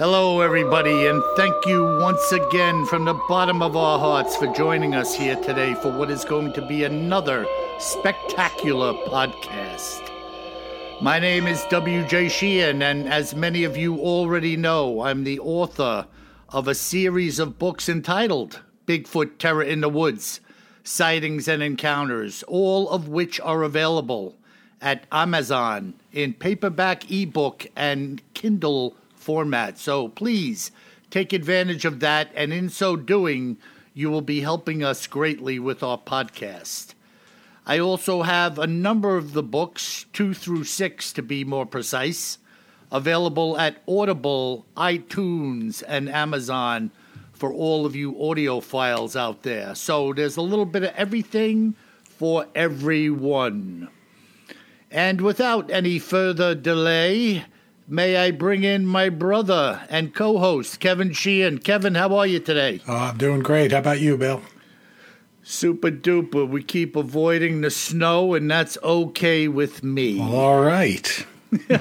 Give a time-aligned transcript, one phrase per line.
[0.00, 4.94] Hello, everybody, and thank you once again from the bottom of our hearts for joining
[4.94, 7.44] us here today for what is going to be another
[7.78, 10.10] spectacular podcast.
[11.02, 12.30] My name is W.J.
[12.30, 16.06] Sheehan, and as many of you already know, I'm the author
[16.48, 20.40] of a series of books entitled Bigfoot Terror in the Woods
[20.82, 24.38] Sightings and Encounters, all of which are available
[24.80, 29.78] at Amazon in paperback, ebook, and Kindle format.
[29.78, 30.70] So please
[31.10, 33.58] take advantage of that, and in so doing,
[33.94, 36.94] you will be helping us greatly with our podcast.
[37.66, 42.38] I also have a number of the books, two through six to be more precise,
[42.90, 46.90] available at Audible, iTunes, and Amazon
[47.32, 49.74] for all of you audiophiles out there.
[49.74, 53.88] So there's a little bit of everything for everyone.
[54.90, 57.44] And without any further delay,
[57.90, 61.58] may I bring in my brother and co host, Kevin Sheehan.
[61.58, 62.80] Kevin, how are you today?
[62.88, 63.72] Oh, I'm doing great.
[63.72, 64.40] How about you, Bill?
[65.42, 66.48] Super duper.
[66.48, 70.18] We keep avoiding the snow, and that's okay with me.
[70.20, 71.26] All right.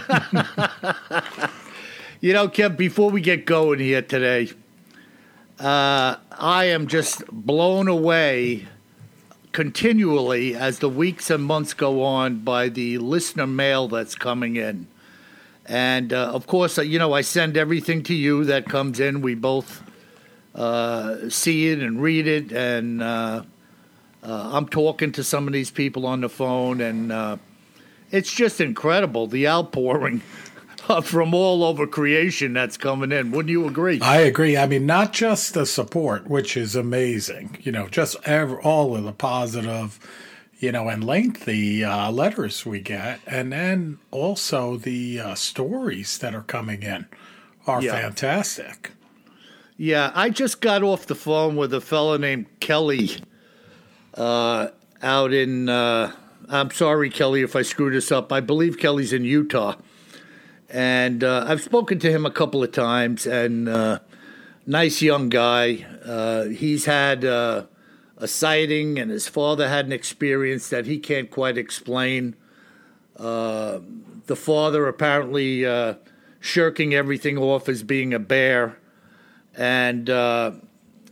[2.22, 4.50] You know, Kev, before we get going here today,
[5.58, 8.68] uh, I am just blown away
[9.54, 14.88] continually as the weeks and months go on by the listener mail that's coming in.
[15.70, 19.22] And uh, of course, uh, you know, I send everything to you that comes in.
[19.22, 19.84] We both
[20.56, 22.52] uh, see it and read it.
[22.52, 23.44] And uh,
[24.24, 27.38] uh, I'm talking to some of these people on the phone, and uh,
[28.12, 30.20] it's just incredible the outpouring
[31.04, 33.30] from all over creation that's coming in.
[33.30, 34.00] Wouldn't you agree?
[34.02, 34.58] I agree.
[34.58, 39.04] I mean, not just the support, which is amazing, you know, just ev- all of
[39.04, 40.00] the positive,
[40.60, 43.20] you know, and lengthy uh, letters we get.
[43.26, 47.06] And then also the uh, stories that are coming in
[47.66, 47.94] are Yeah.
[47.94, 48.92] fantastic.
[49.78, 53.12] Yeah, I just got off the phone with a fella named Kelly
[54.16, 54.68] uh,
[55.02, 55.70] out in.
[55.70, 56.12] Uh,
[56.50, 58.34] I'm sorry, Kelly, if I screw this up.
[58.34, 59.76] I believe Kelly's in Utah.
[60.70, 64.00] And uh, I've spoken to him a couple of times, and uh,
[64.68, 65.86] nice young guy.
[66.06, 67.64] Uh, he's had uh,
[68.20, 72.36] a sighting, and his father had an experience that he can't quite explain.
[73.18, 73.80] Uh,
[74.28, 75.96] the father apparently uh,
[76.40, 78.78] shirking everything off as being a bear
[79.60, 80.52] and uh,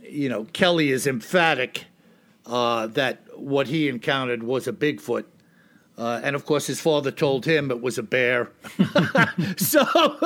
[0.02, 1.86] you know Kelly is emphatic
[2.46, 5.26] uh, that what he encountered was a Bigfoot,
[5.98, 8.52] uh, and of course his father told him it was a bear.
[9.58, 9.86] so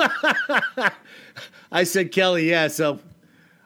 [1.72, 2.68] I said, Kelly, yeah.
[2.68, 3.00] So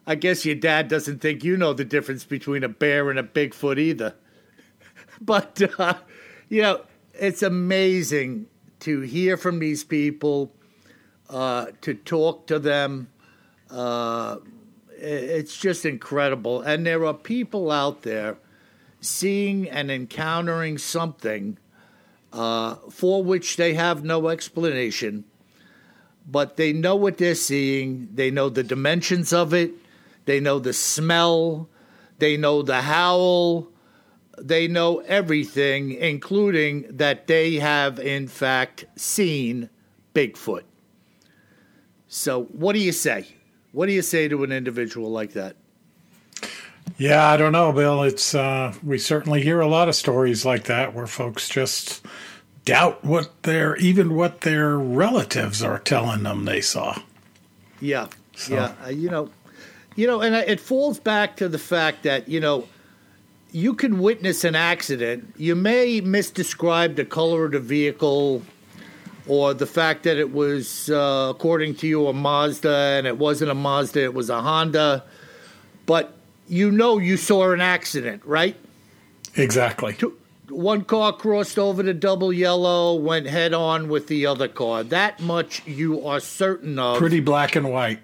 [0.06, 3.22] I guess your dad doesn't think you know the difference between a bear and a
[3.22, 4.14] Bigfoot either.
[5.20, 5.94] But uh,
[6.50, 6.82] you know,
[7.14, 8.46] it's amazing
[8.80, 10.52] to hear from these people,
[11.30, 13.08] uh, to talk to them
[13.70, 14.36] uh,
[14.98, 16.62] it's just incredible.
[16.62, 18.36] And there are people out there
[19.00, 21.58] seeing and encountering something
[22.32, 25.24] uh, for which they have no explanation,
[26.26, 28.08] but they know what they're seeing.
[28.12, 29.72] They know the dimensions of it.
[30.26, 31.68] They know the smell.
[32.18, 33.68] They know the howl.
[34.38, 39.70] They know everything, including that they have, in fact, seen
[40.14, 40.62] Bigfoot.
[42.08, 43.26] So, what do you say?
[43.72, 45.56] What do you say to an individual like that?
[46.98, 48.02] Yeah, I don't know, Bill.
[48.02, 52.04] It's uh, we certainly hear a lot of stories like that where folks just
[52.64, 56.98] doubt what their even what their relatives are telling them they saw.
[57.80, 58.72] Yeah, So- yeah.
[58.84, 59.30] Uh, you know,
[59.96, 62.68] you know, and it falls back to the fact that you know
[63.50, 65.34] you can witness an accident.
[65.36, 68.42] You may misdescribe the color of the vehicle
[69.26, 73.50] or the fact that it was, uh, according to you, a Mazda and it wasn't
[73.50, 75.04] a Mazda, it was a Honda.
[75.86, 76.12] But
[76.48, 78.56] you know you saw an accident, right?
[79.34, 79.96] Exactly.
[80.48, 84.84] One car crossed over the double yellow, went head on with the other car.
[84.84, 86.98] That much you are certain of.
[86.98, 88.00] Pretty black and white.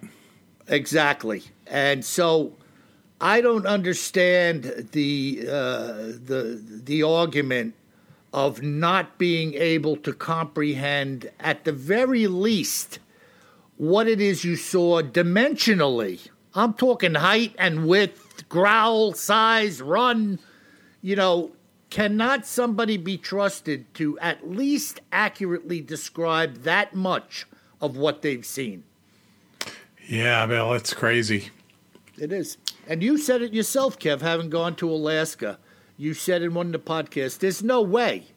[0.66, 1.42] Exactly.
[1.72, 2.52] And so
[3.18, 5.92] I don't understand the uh,
[6.22, 7.74] the the argument
[8.34, 12.98] of not being able to comprehend at the very least
[13.78, 16.28] what it is you saw dimensionally.
[16.54, 20.38] I'm talking height and width, growl, size, run.
[21.00, 21.52] You know,
[21.88, 27.46] cannot somebody be trusted to at least accurately describe that much
[27.80, 28.84] of what they've seen?
[30.06, 31.50] Yeah, Bill, it's crazy.
[32.22, 32.56] It is.
[32.86, 35.58] And you said it yourself, Kev, having gone to Alaska.
[35.96, 38.28] You said in one of the podcasts, there's no way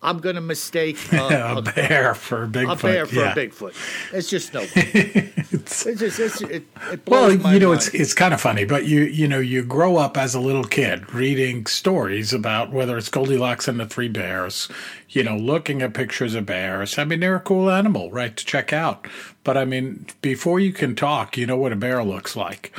[0.00, 2.78] I'm going to mistake uh, a, bear for a Bigfoot.
[2.78, 3.32] A bear for yeah.
[3.32, 3.74] a Bigfoot.
[4.12, 7.78] It's just no it's, it's, just it's, it, it well, you know, mind.
[7.78, 10.64] it's it's kind of funny, but you you know, you grow up as a little
[10.64, 14.68] kid reading stories about whether it's Goldilocks and the Three Bears,
[15.08, 16.96] you know, looking at pictures of bears.
[16.96, 19.08] I mean, they're a cool animal, right, to check out.
[19.42, 22.72] But I mean, before you can talk, you know what a bear looks like,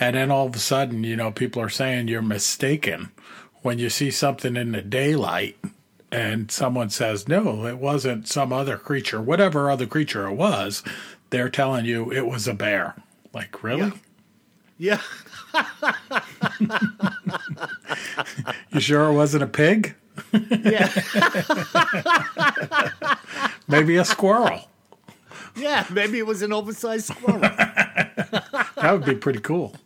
[0.00, 3.12] and then all of a sudden, you know, people are saying you're mistaken
[3.62, 5.56] when you see something in the daylight
[6.14, 10.84] and someone says, no, it wasn't some other creature, whatever other creature it was,
[11.30, 12.94] they're telling you it was a bear.
[13.32, 13.92] Like, really?
[14.78, 15.00] Yeah.
[18.72, 19.96] you sure it wasn't a pig?
[20.32, 20.88] yeah.
[23.68, 24.68] Maybe a squirrel.
[25.56, 27.38] Yeah, maybe it was an oversized squirrel.
[27.40, 29.76] that would be pretty cool.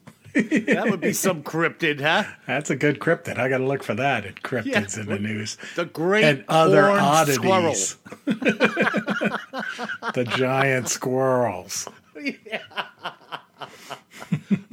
[0.43, 2.25] That would be some cryptid, huh?
[2.46, 3.38] That's a good cryptid.
[3.38, 5.02] I got to look for that at cryptids Yeah.
[5.02, 5.56] in the news.
[5.76, 7.96] The great and other horned oddities.
[10.14, 11.88] the giant squirrels.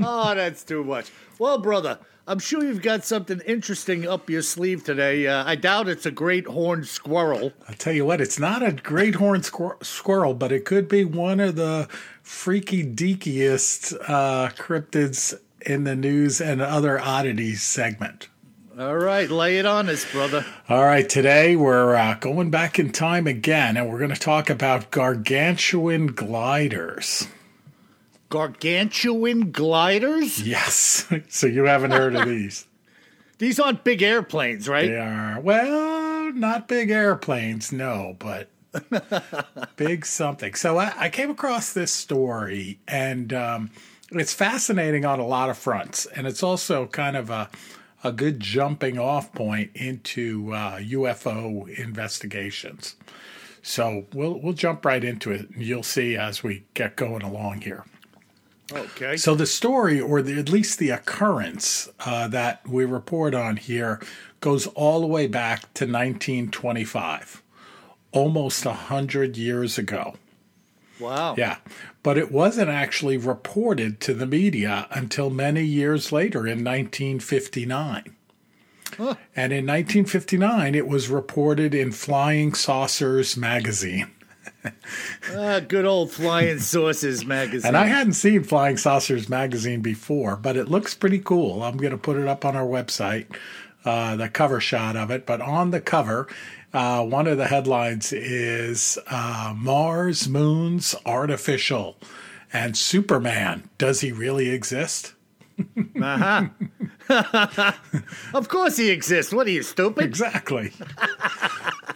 [0.08, 1.12] Oh, that's too much.
[1.40, 1.98] Well, brother,
[2.28, 5.26] I'm sure you've got something interesting up your sleeve today.
[5.28, 7.54] Uh, I doubt it's a great horned squirrel.
[7.68, 11.06] I'll tell you what, it's not a great horned squir- squirrel, but it could be
[11.06, 11.88] one of the
[12.22, 15.34] freaky deakiest uh, cryptids
[15.66, 18.30] in the news and other oddities segment.
[18.78, 20.46] All right, lay it on us, brother.
[20.68, 24.50] All right, today we're uh, going back in time again, and we're going to talk
[24.50, 27.28] about gargantuan gliders.
[28.28, 30.46] Gargantuan gliders?
[30.46, 32.68] Yes, so you haven't heard of these.
[33.38, 34.90] These aren't big airplanes, right?
[34.90, 38.50] They are, well, not big airplanes, no, but
[39.76, 40.54] big something.
[40.54, 43.72] So I, I came across this story, and um,
[44.12, 46.06] it's fascinating on a lot of fronts.
[46.06, 47.50] And it's also kind of a,
[48.04, 52.96] a good jumping off point into uh, UFO investigations.
[53.62, 55.50] So we'll we'll jump right into it.
[55.50, 57.84] and You'll see as we get going along here.
[58.72, 59.18] Okay.
[59.18, 64.02] So the story, or the, at least the occurrence uh, that we report on here,
[64.40, 67.44] goes all the way back to 1925,
[68.12, 70.16] almost a hundred years ago.
[71.00, 71.36] wow.
[71.38, 71.58] Yeah,
[72.06, 78.16] but it wasn't actually reported to the media until many years later in 1959.
[78.96, 79.16] Huh.
[79.36, 84.12] And in 1959, it was reported in Flying Saucers magazine.
[85.36, 87.68] Ah, good old Flying Saucers magazine.
[87.68, 91.62] And I hadn't seen Flying Saucers magazine before, but it looks pretty cool.
[91.62, 93.28] I'm going to put it up on our website,
[93.84, 95.28] uh, the cover shot of it.
[95.28, 96.28] But on the cover,
[96.76, 101.98] uh, one of the headlines is uh, Mars Moons Artificial
[102.52, 103.70] and Superman.
[103.78, 105.14] Does he really exist?
[106.02, 106.48] Uh-huh.
[108.34, 109.34] of course he exists.
[109.34, 110.04] What are you, stupid?
[110.04, 110.74] Exactly.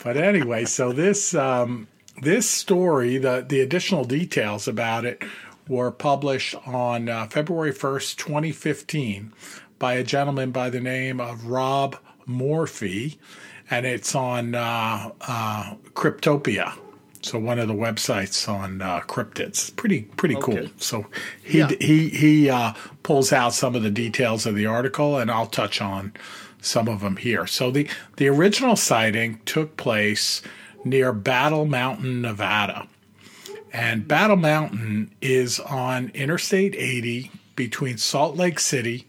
[0.03, 1.87] but anyway, so this um,
[2.21, 5.21] this story, the the additional details about it
[5.67, 9.33] were published on uh, February first, twenty fifteen,
[9.77, 13.19] by a gentleman by the name of Rob Morphy,
[13.69, 16.73] and it's on uh, uh, Cryptopia.
[17.21, 20.67] So one of the websites on uh, cryptids, pretty pretty cool.
[20.77, 21.05] So
[21.43, 21.69] he Yeah.
[21.79, 22.73] he he uh,
[23.03, 26.13] pulls out some of the details of the article, and I'll touch on
[26.61, 27.45] some of them here.
[27.45, 30.41] So the the original sighting took place
[30.85, 32.87] near Battle Mountain, Nevada,
[33.73, 39.05] and Battle Mountain is on Interstate 80 between Salt Lake City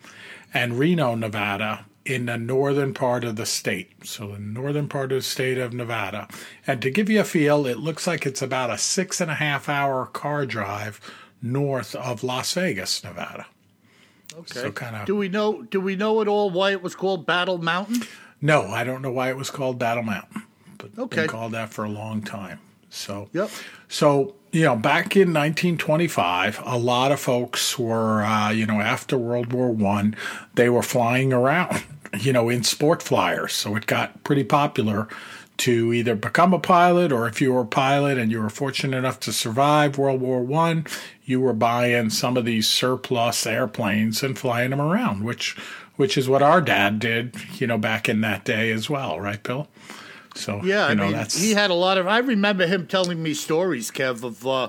[0.52, 3.90] and Reno, Nevada, in the northern part of the state.
[4.06, 6.28] So, the northern part of the state of Nevada.
[6.66, 9.34] And to give you a feel, it looks like it's about a six and a
[9.34, 11.00] half hour car drive
[11.42, 13.46] north of Las Vegas, Nevada.
[14.34, 14.60] Okay.
[14.60, 15.62] So kinda- Do we know?
[15.62, 18.02] Do we know at all why it was called Battle Mountain?
[18.40, 20.44] No, I don't know why it was called Battle Mountain,
[20.78, 21.22] but Okay.
[21.22, 22.60] been called that for a long time.
[22.90, 23.50] So, Yep.
[23.88, 29.16] so you know, back in 1925, a lot of folks were, uh, you know, after
[29.16, 30.16] World War One,
[30.54, 31.84] they were flying around,
[32.20, 33.52] you know, in sport flyers.
[33.52, 35.06] So it got pretty popular
[35.58, 38.96] to either become a pilot or if you were a pilot and you were fortunate
[38.96, 40.86] enough to survive World War One,
[41.24, 45.56] you were buying some of these surplus airplanes and flying them around, which
[45.96, 49.42] which is what our dad did, you know, back in that day as well, right,
[49.42, 49.68] Bill?
[50.34, 52.06] So Yeah, you I mean, that's he had a lot of.
[52.06, 54.68] I remember him telling me stories, Kev, of uh,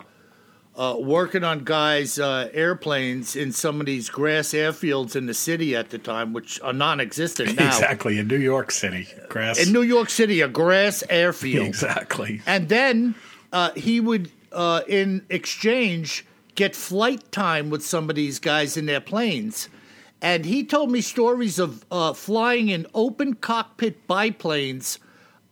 [0.76, 5.76] uh, working on guys' uh, airplanes in some of these grass airfields in the city
[5.76, 7.68] at the time, which are non-existent now.
[7.68, 9.60] exactly in New York City, grass.
[9.66, 12.42] In New York City, a grass airfield, exactly.
[12.46, 13.16] and then
[13.52, 16.26] uh, he would, uh, in exchange,
[16.56, 19.70] get flight time with some of these guys in their planes.
[20.22, 25.00] And he told me stories of uh, flying in open cockpit biplanes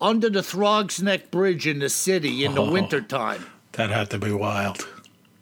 [0.01, 2.71] under the Throgs Neck Bridge in the city in the Oh.
[2.71, 3.45] wintertime.
[3.73, 4.87] That had to be wild.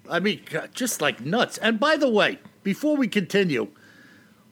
[0.10, 0.42] I mean,
[0.74, 1.58] just like nuts.
[1.58, 3.68] And by the way, before we continue,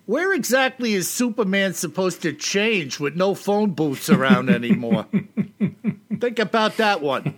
[0.06, 5.08] where exactly is Superman supposed to change with no phone booths around anymore?
[6.20, 7.36] Think about that one.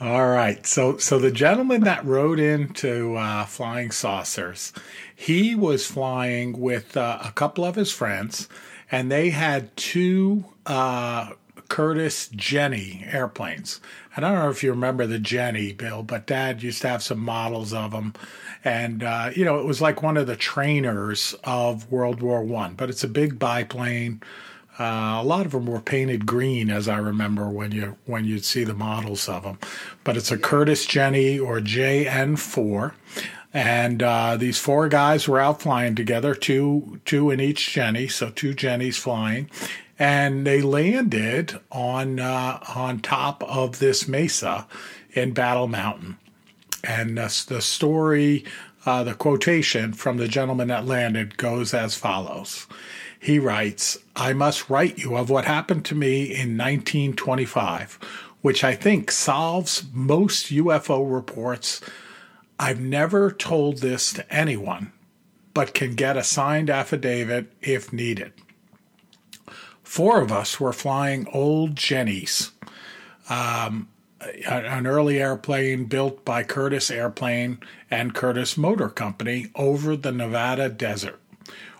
[0.00, 0.64] All right.
[0.66, 4.72] So so the gentleman that rode into uh, flying saucers,
[5.14, 8.48] he was flying with uh, a couple of his friends,
[8.90, 11.32] and they had two uh,
[11.68, 13.80] Curtiss Jenny airplanes.
[14.16, 17.20] I don't know if you remember the Jenny, Bill, but Dad used to have some
[17.20, 18.14] models of them,
[18.64, 22.74] and uh, you know it was like one of the trainers of World War One.
[22.74, 24.22] But it's a big biplane.
[24.78, 28.44] Uh, a lot of them were painted green, as I remember when you when you'd
[28.44, 29.58] see the models of them.
[30.04, 32.92] But it's a Curtiss Jenny or JN4,
[33.52, 38.30] and uh, these four guys were out flying together, two two in each Jenny, so
[38.30, 39.50] two Jennies flying,
[39.98, 44.66] and they landed on uh, on top of this mesa
[45.12, 46.18] in Battle Mountain.
[46.84, 48.44] And uh, the story,
[48.86, 52.66] uh, the quotation from the gentleman that landed goes as follows.
[53.20, 57.98] He writes, I must write you of what happened to me in 1925,
[58.42, 61.80] which I think solves most UFO reports.
[62.60, 64.92] I've never told this to anyone,
[65.52, 68.32] but can get a signed affidavit if needed.
[69.88, 72.52] Four of us were flying old Jennies
[73.30, 73.88] um,
[74.46, 77.58] an early airplane built by Curtiss Airplane
[77.90, 81.18] and Curtiss Motor Company over the Nevada desert.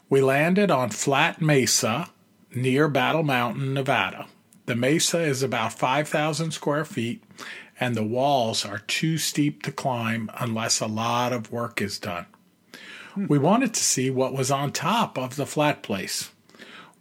[0.09, 2.09] We landed on Flat Mesa
[2.55, 4.27] near Battle Mountain, Nevada.
[4.65, 7.23] The mesa is about 5,000 square feet,
[7.79, 12.25] and the walls are too steep to climb unless a lot of work is done.
[13.15, 16.31] We wanted to see what was on top of the flat place.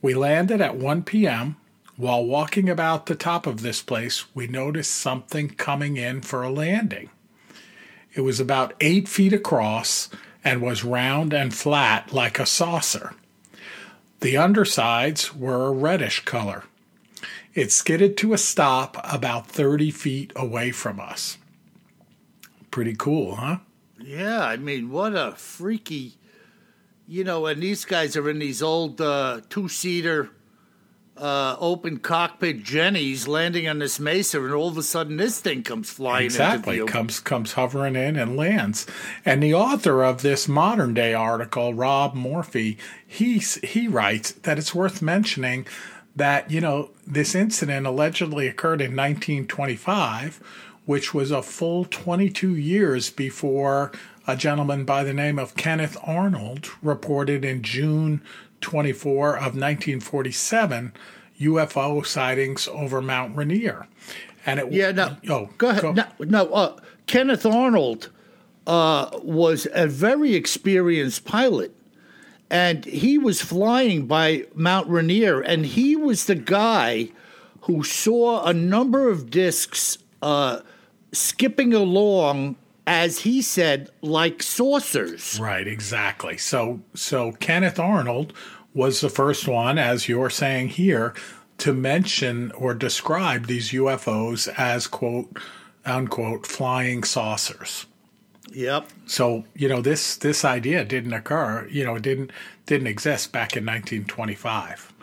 [0.01, 1.57] We landed at 1 p.m.
[1.95, 6.51] While walking about the top of this place, we noticed something coming in for a
[6.51, 7.09] landing.
[8.13, 10.09] It was about eight feet across
[10.43, 13.13] and was round and flat like a saucer.
[14.19, 16.63] The undersides were a reddish color.
[17.53, 21.37] It skidded to a stop about 30 feet away from us.
[22.69, 23.57] Pretty cool, huh?
[23.99, 26.13] Yeah, I mean, what a freaky,
[27.07, 30.29] you know, and these guys are in these old uh, two seater
[31.15, 35.63] uh, open cockpit Jennies landing on this mesa, and all of a sudden this thing
[35.63, 36.85] comes flying exactly.
[36.85, 38.85] comes comes hovering in and lands.
[39.25, 44.75] And the author of this modern day article rob morphy he he writes that it's
[44.75, 45.65] worth mentioning
[46.15, 50.41] that you know this incident allegedly occurred in 1925
[50.85, 53.91] which was a full 22 years before
[54.27, 58.21] a gentleman by the name of Kenneth Arnold reported in June
[58.61, 60.93] 24 of 1947
[61.39, 63.87] UFO sightings over Mount Rainier.
[64.45, 65.17] And it Yeah, no.
[65.29, 65.95] Oh, go ahead.
[65.95, 68.09] No, no uh, Kenneth Arnold
[68.65, 71.73] uh, was a very experienced pilot,
[72.49, 77.09] and he was flying by Mount Rainier, and he was the guy
[77.61, 80.61] who saw a number of discs uh,
[81.11, 82.55] skipping along,
[82.87, 85.37] as he said, like saucers.
[85.39, 86.37] Right, exactly.
[86.37, 88.33] So so Kenneth Arnold
[88.73, 91.13] was the first one, as you're saying here,
[91.59, 95.37] to mention or describe these UFOs as quote
[95.85, 97.85] unquote flying saucers.
[98.53, 98.87] Yep.
[99.05, 102.31] So, you know, this this idea didn't occur, you know, it didn't
[102.65, 104.93] didn't exist back in 1925.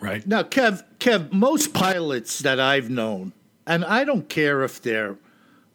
[0.00, 0.24] Right?
[0.28, 3.32] Now, Kev, Kev, most pilots that I've known,
[3.66, 5.16] and I don't care if they're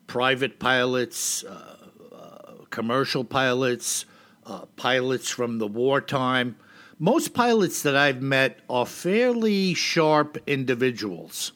[0.07, 1.77] private pilots, uh,
[2.13, 4.05] uh, commercial pilots,
[4.45, 6.55] uh, pilots from the wartime,
[6.99, 11.53] most pilots that I've met are fairly sharp individuals.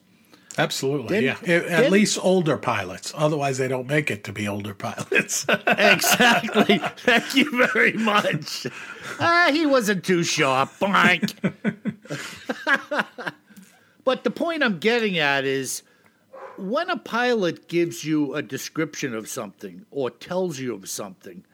[0.60, 1.56] Absolutely, Didn't- yeah.
[1.56, 3.14] At- At didn't- least older pilots.
[3.16, 5.46] Otherwise, they don't make it to be older pilots.
[5.68, 6.80] Exactly.
[6.98, 8.66] Thank you very much.
[9.20, 10.72] Ah, he wasn't too sharp.
[10.80, 11.34] Boink.
[14.04, 15.84] but the point I'm getting at is
[16.58, 21.46] when a pilot gives you a description of something or tells you of something,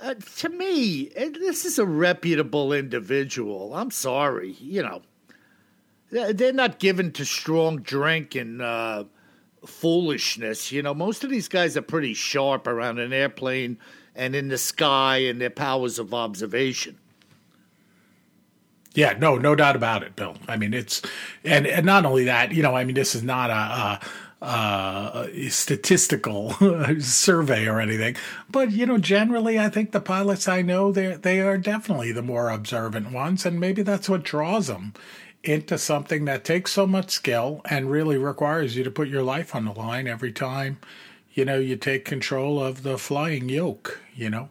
[0.00, 3.74] uh, to me, this is a reputable individual.
[3.74, 4.52] I'm sorry.
[4.60, 5.02] You know,
[6.10, 9.04] They're they're not given to strong drink and uh,
[9.66, 10.72] foolishness.
[10.72, 13.78] You know, most of these guys are pretty sharp around an airplane
[14.14, 16.98] and in the sky and their powers of observation.
[18.94, 20.34] Yeah, no, no doubt about it, Bill.
[20.48, 21.02] I mean, it's
[21.44, 24.00] and and not only that, you know, I mean, this is not a,
[24.40, 26.50] a statistical
[27.00, 28.16] survey or anything,
[28.50, 32.22] but you know, generally, I think the pilots I know they they are definitely the
[32.22, 34.94] more observant ones, and maybe that's what draws them
[35.44, 39.54] into something that takes so much skill and really requires you to put your life
[39.54, 40.78] on the line every time,
[41.32, 44.00] you know, you take control of the flying yoke.
[44.14, 44.48] You know.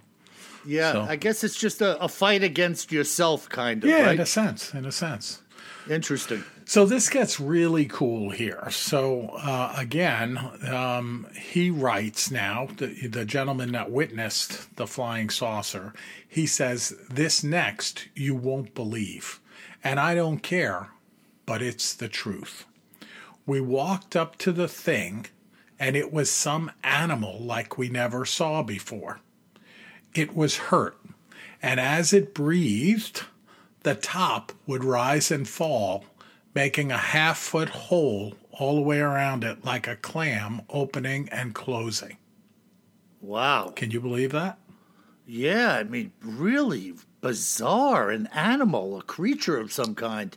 [0.66, 3.90] Yeah, So- I guess it's just a, a fight against yourself, kind of.
[3.90, 4.16] Yeah, right?
[4.16, 5.42] in a sense, in a sense.
[5.90, 6.44] Interesting.
[6.70, 8.68] So this gets really cool here.
[8.72, 10.38] So uh, again,
[10.70, 15.94] um, he writes now, the, the gentleman that witnessed the flying saucer,
[16.28, 19.40] he says, This next you won't believe.
[19.82, 20.90] And I don't care,
[21.46, 22.66] but it's the truth.
[23.46, 25.28] We walked up to the thing,
[25.80, 29.22] and it was some animal like we never saw before.
[30.14, 30.98] It was hurt,
[31.62, 33.24] and as it breathed,
[33.84, 36.04] the top would rise and fall,
[36.58, 41.54] making a half foot hole all the way around it like a clam opening and
[41.54, 42.18] closing.
[43.22, 43.72] Wow.
[43.76, 44.58] Can you believe that?
[45.28, 48.10] Yeah, I mean, really bizarre.
[48.10, 50.36] An animal, a creature of some kind.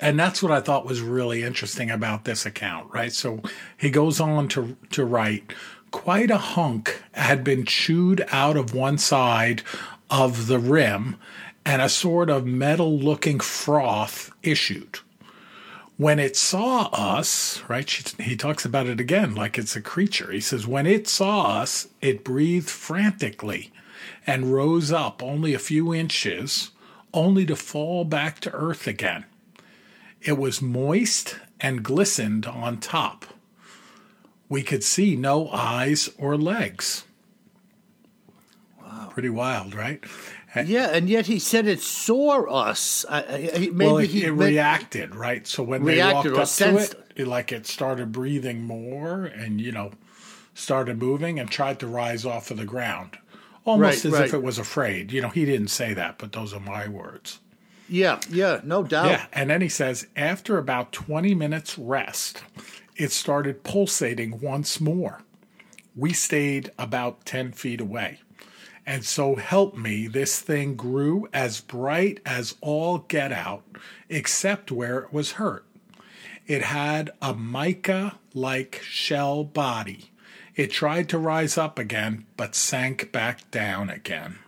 [0.00, 3.12] And that's what I thought was really interesting about this account, right?
[3.12, 3.40] So
[3.76, 5.52] he goes on to to write
[5.92, 9.62] quite a hunk had been chewed out of one side
[10.10, 11.18] of the rim
[11.64, 14.98] and a sort of metal looking froth issued.
[16.02, 17.88] When it saw us, right?
[17.88, 20.32] she- He talks about it again like it's a creature.
[20.32, 23.70] He says, when it saw us, it breathed frantically
[24.26, 26.72] and rose up only a few inches,
[27.14, 29.26] only to fall back to earth again.
[30.20, 33.24] It was moist and glistened on top.
[34.48, 37.04] We could see no eyes or legs.
[38.80, 39.08] Wow.
[39.12, 40.02] Pretty wild, right?
[40.54, 43.04] Yeah, and yet he said it saw us.
[43.08, 45.46] I, I, I- maybe well, it, he it meant- reacted, right?
[45.46, 49.72] So when they walked up to it, it, like it started breathing more and, you
[49.72, 49.92] know,
[50.54, 53.16] started moving and tried to rise off of the ground.
[53.64, 54.28] Almost Right, as right.
[54.28, 55.12] if it was afraid.
[55.12, 57.38] You know, he didn't say that, but those are my words.
[57.88, 59.06] Yeah, yeah, no doubt.
[59.06, 59.26] Yeah.
[59.32, 62.42] And then he says, after about 20 minutes rest,
[62.96, 65.20] it started pulsating once more.
[65.94, 68.20] We stayed about 10 feet away.
[68.84, 73.62] And so help me, this thing grew as bright as all get out,
[74.08, 75.64] except where it was hurt.
[76.46, 80.10] It had a mica like shell body.
[80.56, 84.38] It tried to rise up again, but sank back down again.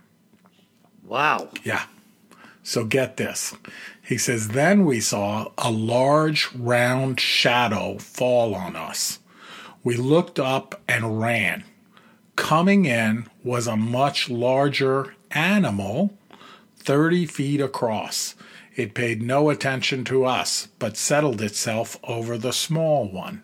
[1.04, 1.50] Wow.
[1.62, 1.84] Yeah.
[2.62, 3.54] So get this.
[4.02, 9.20] He says, Then we saw a large round shadow fall on us.
[9.82, 11.64] We looked up and ran.
[12.36, 16.16] Coming in was a much larger animal,
[16.78, 18.34] 30 feet across.
[18.76, 23.42] It paid no attention to us, but settled itself over the small one.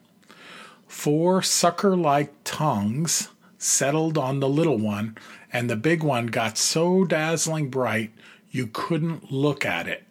[0.88, 5.16] Four sucker like tongues settled on the little one,
[5.52, 8.12] and the big one got so dazzling bright
[8.50, 10.04] you couldn't look at it.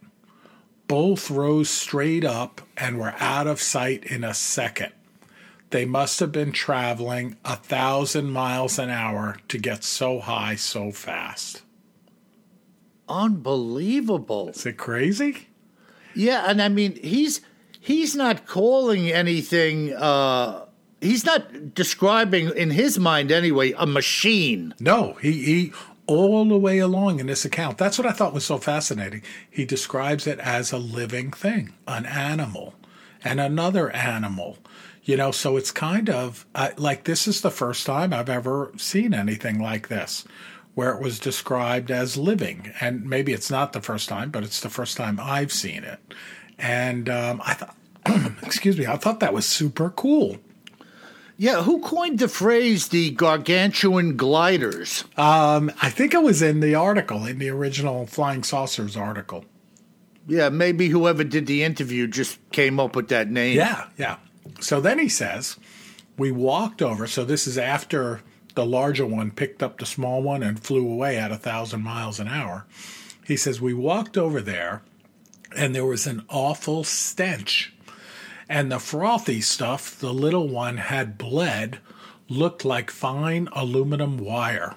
[0.87, 4.93] Both rose straight up and were out of sight in a second.
[5.71, 10.91] They must have been traveling a thousand miles an hour to get so high so
[10.91, 11.61] fast.
[13.07, 14.49] Unbelievable.
[14.49, 15.47] Is it crazy?
[16.15, 17.41] Yeah, and I mean he's
[17.79, 20.65] he's not calling anything uh
[21.01, 24.73] he's not describing in his mind anyway a machine.
[24.79, 25.73] No, he, he
[26.07, 27.77] all the way along in this account.
[27.77, 29.21] That's what I thought was so fascinating.
[29.49, 32.73] He describes it as a living thing, an animal,
[33.23, 34.57] and another animal.
[35.09, 38.71] You know, so it's kind of uh, like this is the first time I've ever
[38.77, 40.23] seen anything like this,
[40.75, 42.71] where it was described as living.
[42.79, 45.97] And maybe it's not the first time, but it's the first time I've seen it.
[46.59, 47.75] And um, I thought,
[48.43, 50.37] excuse me, I thought that was super cool.
[51.37, 55.05] Yeah, who coined the phrase the gargantuan gliders?
[55.17, 59.43] Um, I think it was in the article, in the original Flying Saucers article.
[60.27, 63.57] Yeah, maybe whoever did the interview just came up with that name.
[63.57, 64.17] Yeah, yeah.
[64.59, 65.57] So then he says,
[66.17, 67.07] we walked over.
[67.07, 68.21] So this is after
[68.55, 72.19] the larger one picked up the small one and flew away at a thousand miles
[72.19, 72.65] an hour.
[73.25, 74.81] He says, we walked over there
[75.55, 77.73] and there was an awful stench.
[78.47, 81.79] And the frothy stuff, the little one had bled,
[82.27, 84.75] looked like fine aluminum wire.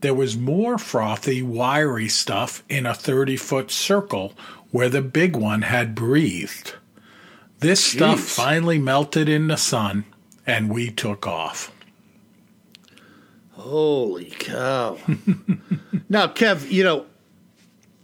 [0.00, 4.32] There was more frothy, wiry stuff in a 30 foot circle
[4.70, 6.74] where the big one had breathed.
[7.60, 10.04] This stuff finally melted in the sun
[10.46, 11.70] and we took off.
[13.52, 14.96] Holy cow.
[16.08, 17.04] now, Kev, you know,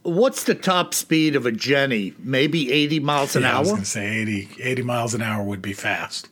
[0.03, 2.13] what's the top speed of a Jenny?
[2.19, 3.75] Maybe 80 miles an Yeah, I was hour?
[3.77, 6.29] going to say 80, 80 miles an hour would be fast.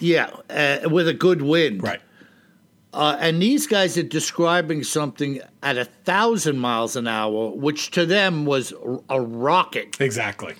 [0.00, 1.82] Yeah, uh, with a good wind.
[1.82, 2.00] Right.
[2.92, 8.04] Uh, and these guys are describing something at a thousand miles an hour, which to
[8.06, 8.72] them was
[9.08, 9.96] a rocket.
[10.00, 10.54] Exactly.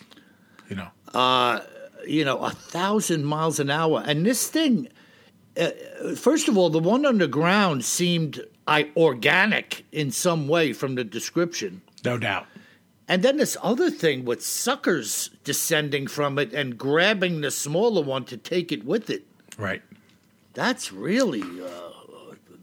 [0.70, 0.88] You know.
[2.08, 4.02] You know, a thousand miles an hour.
[4.06, 4.88] And this thing,
[5.60, 5.70] uh,
[6.16, 10.94] first of all, the one on the ground seemed I, organic in some way from
[10.94, 11.82] the description.
[12.04, 12.46] No doubt.
[13.08, 18.24] And then this other thing with suckers descending from it and grabbing the smaller one
[18.26, 19.26] to take it with it.
[19.56, 19.82] Right.
[20.52, 21.87] That's really uh,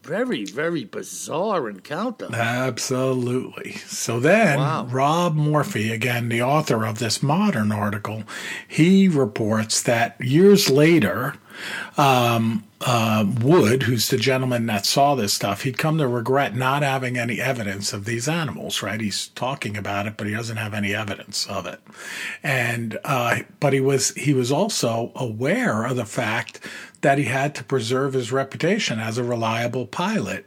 [0.06, 2.28] very, very bizarre encounter.
[2.34, 3.74] Absolutely.
[3.88, 4.86] So then, Wow.
[4.92, 8.24] Rob Morphy, again, the author of this modern article,
[8.68, 11.36] he reports that years later,
[11.98, 16.84] um, uh, Wood, who's the gentleman that saw this stuff, he'd come to regret not
[16.84, 18.82] having any evidence of these animals.
[18.84, 19.00] Right?
[19.00, 21.80] He's talking about it, but he doesn't have any evidence of it.
[22.44, 26.60] And uh, but he was he was also aware of the fact
[27.02, 30.46] that he had to preserve his reputation as a reliable pilot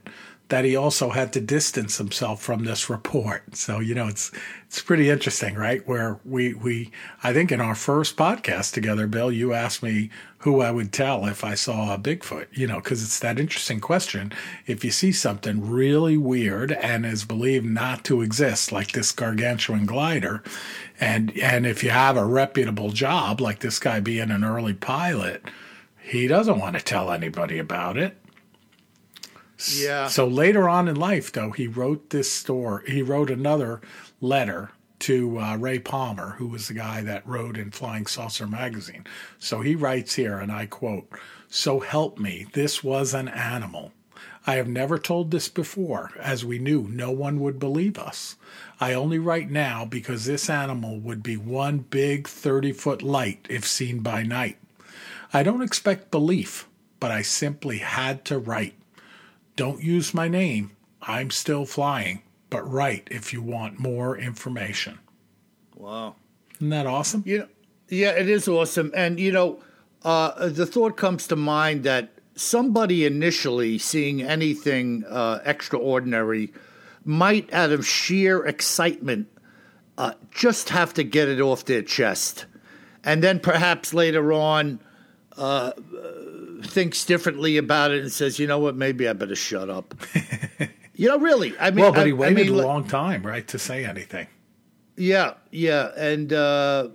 [0.49, 3.55] that he also had to distance himself from this report.
[3.55, 4.31] So, you know, it's
[4.67, 5.87] it's pretty interesting, right?
[5.87, 6.91] Where we we
[7.23, 11.27] I think in our first podcast together, Bill, you asked me who I would tell
[11.27, 14.33] if I saw a Bigfoot, you know, because it's that interesting question.
[14.67, 19.85] If you see something really weird and is believed not to exist, like this gargantuan
[19.85, 20.43] glider,
[20.99, 25.43] and and if you have a reputable job, like this guy being an early pilot,
[26.01, 28.17] he doesn't want to tell anybody about it.
[29.67, 30.09] Yeah.
[30.09, 32.91] So later on in life, though, he wrote this story.
[32.91, 33.81] He wrote another
[34.21, 39.05] letter to uh, Ray Palmer, who was the guy that wrote in Flying Saucer magazine.
[39.39, 41.09] So he writes here, and I quote:
[41.49, 43.93] "So help me, this was an animal."
[44.47, 48.37] I have never told this before, as we knew no one would believe us.
[48.81, 53.67] I only write now because this animal would be one big 30 foot light if
[53.67, 54.57] seen by night.
[55.35, 56.67] I don't expect belief,
[56.99, 58.75] but I simply had to write.
[59.59, 60.71] Don't use my name.
[61.03, 65.01] I'm still flying, but write if you want more information.
[65.75, 66.15] Wow.
[66.59, 67.25] Isn't that awesome?
[67.27, 67.49] You know,
[67.89, 68.93] yeah, it is awesome.
[68.95, 69.59] And, you know,
[70.05, 76.53] uh, the thought comes to mind that somebody initially seeing anything uh, extraordinary
[77.05, 79.27] might, out of sheer excitement,
[79.97, 82.47] uh, just have to get it off their chest.
[83.03, 84.79] And then perhaps later on,
[85.37, 85.73] uh,
[86.63, 89.95] thinks differently about it and says, you know what, maybe I better shut up.
[90.95, 91.55] you know, really.
[91.59, 93.85] I mean, Well, but he I- I waited mean, a long time, right, to say
[93.85, 94.27] anything.
[94.97, 96.89] Yeah, yeah, and uh,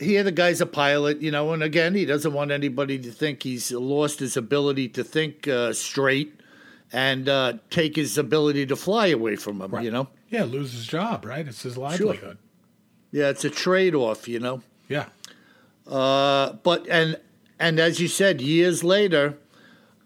[0.00, 3.44] here the guy's a pilot, you know, and again, he doesn't want anybody to think
[3.44, 6.34] he's lost his ability to think uh, straight
[6.92, 9.80] and uh, take his ability to fly away from him.
[9.80, 11.46] You know, Yeah, lose his job, right?
[11.46, 12.38] It's his livelihood.
[13.12, 14.26] yeah, it's a trade off.
[14.26, 15.06] You know, Yeah.
[15.86, 17.16] uh, but and
[17.58, 19.36] and as you said, years later,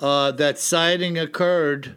[0.00, 1.96] uh, that sighting occurred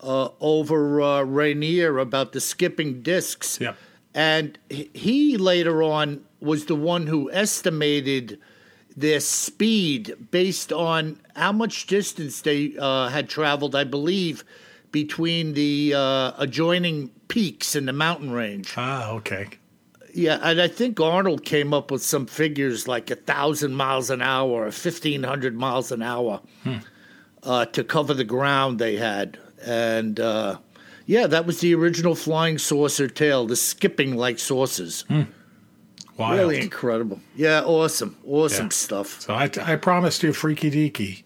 [0.00, 3.58] uh, over uh, Rainier about the skipping discs.
[3.60, 3.74] Yeah.
[4.14, 8.38] And he- he later on was the one who estimated
[8.96, 14.42] their speed based on how much distance they uh, had traveled, I believe,
[14.90, 18.72] between the uh, adjoining peaks in the mountain range.
[18.76, 19.48] Ah, okay.
[20.16, 24.22] Yeah, and I think Arnold came up with some figures like a thousand miles an
[24.22, 26.40] hour, or fifteen hundred miles an hour,
[27.42, 30.58] uh, to cover the ground they had, and uh,
[31.04, 35.04] yeah, that was the original flying saucer tail, the skipping like saucers.
[36.16, 36.38] Wild.
[36.38, 37.20] Really incredible.
[37.34, 38.70] Yeah, awesome, awesome Yeah.
[38.70, 39.20] stuff.
[39.20, 41.24] So I, I promised you Freaky Deaky.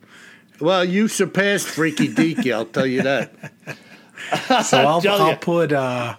[0.60, 3.32] Well, you surpassed Freaky Deaky, I'll tell you that.
[4.64, 6.16] So I'll, I'll put uh,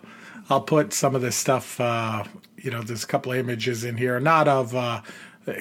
[0.49, 1.81] I'll put some of this stuff.
[1.81, 2.23] Uh,
[2.63, 5.01] you know, there's a couple of images in here, not of uh,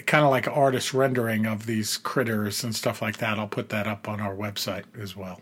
[0.06, 3.38] kind of like artist rendering of these critters and stuff like that.
[3.38, 5.40] I'll put that up on our website as well.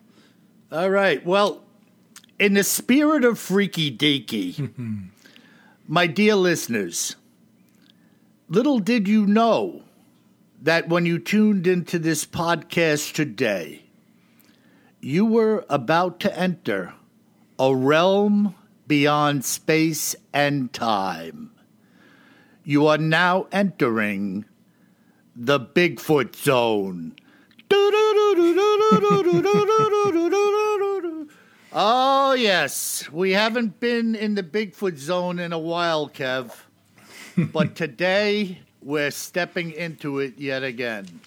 [0.71, 1.25] All right.
[1.25, 1.62] Well,
[2.38, 5.09] in the spirit of freaky deaky,
[5.88, 7.16] my dear listeners,
[8.49, 9.83] little did you know
[10.62, 13.83] that when you tuned into this podcast today,
[15.01, 16.94] you were about to enter
[17.59, 18.55] a realm
[18.88, 21.51] beyond space and time.
[22.64, 24.46] You are now entering
[25.37, 27.14] the Bigfoot Zone.
[31.70, 33.11] Oh, yes.
[33.12, 36.57] We haven't been in the Bigfoot Zone in a while, Kev.
[37.53, 41.20] but today we're stepping into it yet again.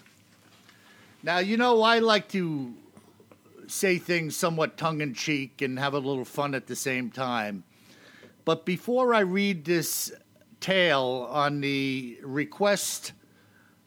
[1.21, 2.73] Now, you know, I like to
[3.67, 7.63] say things somewhat tongue in cheek and have a little fun at the same time.
[8.45, 10.11] But before I read this
[10.59, 13.13] tale on the request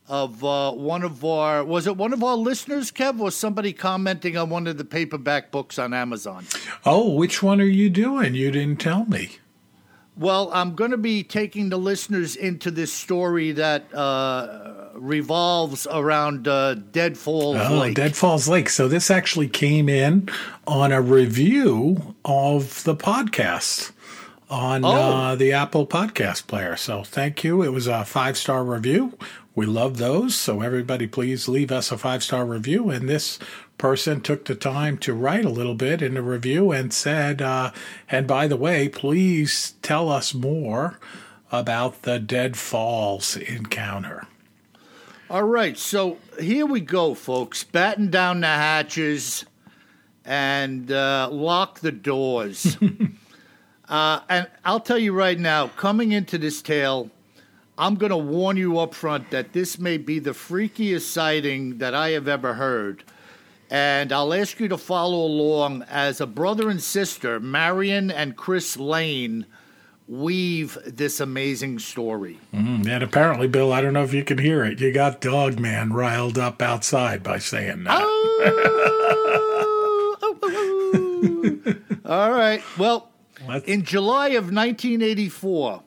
[0.07, 4.37] of uh, one of our was it one of our listeners, Kev, or somebody commenting
[4.37, 6.47] on one of the paperback books on Amazon?
[6.85, 8.35] Oh, which one are you doing?
[8.35, 9.39] You didn't tell me.
[10.17, 16.49] Well, I'm going to be taking the listeners into this story that uh, revolves around
[16.49, 17.95] uh, Dead Falls oh, Lake.
[17.95, 18.69] Dead Falls Lake.
[18.69, 20.29] So this actually came in
[20.67, 23.93] on a review of the podcast
[24.51, 24.89] on Oh.
[24.91, 26.77] uh, the Apple Podcast Player.
[26.77, 27.63] So thank you.
[27.63, 29.17] It was a five star review.
[29.55, 30.35] We love those.
[30.35, 32.91] So everybody, please leave us a five star review.
[32.91, 33.39] And this
[33.79, 37.73] person took the time to write a little bit in the review and said, uh,
[38.11, 40.99] and by the way, please tell us more
[41.53, 44.27] about the Dead Falls encounter.
[45.31, 47.65] All right, so here we go, folks.
[47.65, 49.47] Batten down the hatches
[50.23, 52.77] and uh, lock the doors.
[53.89, 57.11] uh, and I'll tell you right now, coming into this tale,
[57.79, 61.95] I'm going to warn you up front that this may be the freakiest sighting that
[61.95, 63.03] I have ever heard.
[63.71, 68.77] And I'll ask you to follow along as a brother and sister, Marion and Chris
[68.77, 69.47] Lane,
[70.07, 72.39] weave this amazing story.
[72.53, 74.81] Mm, and apparently, Bill, I don't know if you can hear it.
[74.81, 78.03] You got Dog Man riled up outside by saying that.
[82.05, 82.63] All right.
[82.79, 83.11] Well,
[83.65, 85.83] in July of 1984,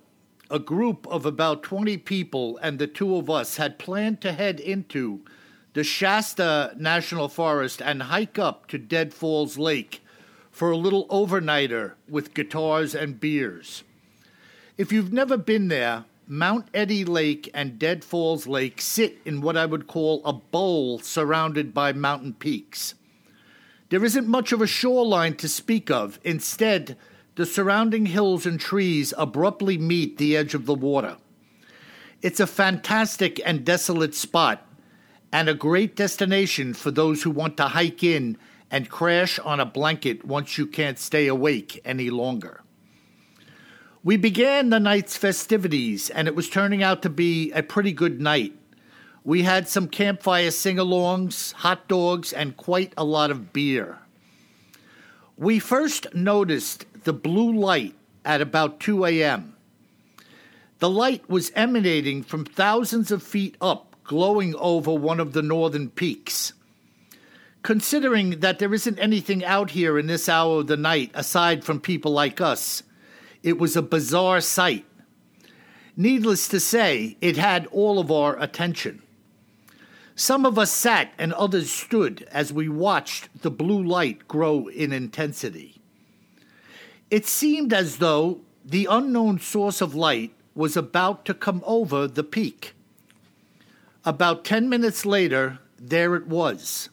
[0.49, 4.60] a group of about 20 people and the two of us had planned to head
[4.60, 5.21] into
[5.73, 10.01] the Shasta National Forest and hike up to Dead Falls Lake
[10.49, 13.84] for a little overnighter with guitars and beers.
[14.78, 19.58] If you've never been there, Mount Eddy Lake and Dead Falls Lake sit in what
[19.58, 22.94] I would call a bowl surrounded by mountain peaks.
[23.90, 26.20] There isn't much of a shoreline to speak of.
[26.24, 26.96] Instead,
[27.38, 31.18] the surrounding hills and trees abruptly meet the edge of the water.
[32.22, 34.63] It's a fantastic and desolate spot,
[35.34, 38.38] and a great destination for those who want to hike in
[38.70, 42.62] and crash on a blanket once you can't stay awake any longer.
[44.03, 48.21] We began the night's festivities, and it was turning out to be a pretty good
[48.21, 48.53] night.
[49.23, 53.97] We had some campfire sing alongs, hot dogs, and quite a lot of beer.
[55.36, 59.55] We first noticed the blue light at about 2 a.m.
[60.79, 65.89] The light was emanating from thousands of feet up, glowing over one of the northern
[65.89, 66.53] peaks.
[67.63, 71.81] Considering that there isn't anything out here in this hour of the night aside from
[71.81, 72.83] people like us,
[73.47, 74.86] it was a bizarre sight.
[75.95, 79.01] Needless to say, it had all of our attention.
[80.17, 84.91] Some of us sat and others stood as we watched the blue light grow in
[84.91, 85.79] intensity.
[87.10, 92.25] It seemed as though the unknown source of light was about to come over the
[92.25, 92.73] peak.
[94.03, 96.89] About 10 minutes later, there it was.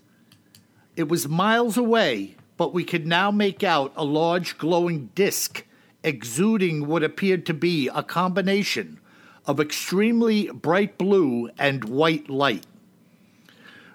[0.95, 5.65] It was miles away, but we could now make out a large glowing disk
[6.05, 9.01] exuding what appeared to be a combination
[9.47, 12.67] of extremely bright blue and white light.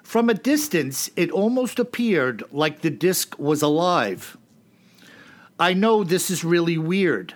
[0.02, 4.36] From a distance, it almost appeared like the disk was alive.
[5.58, 7.34] I know this is really weird,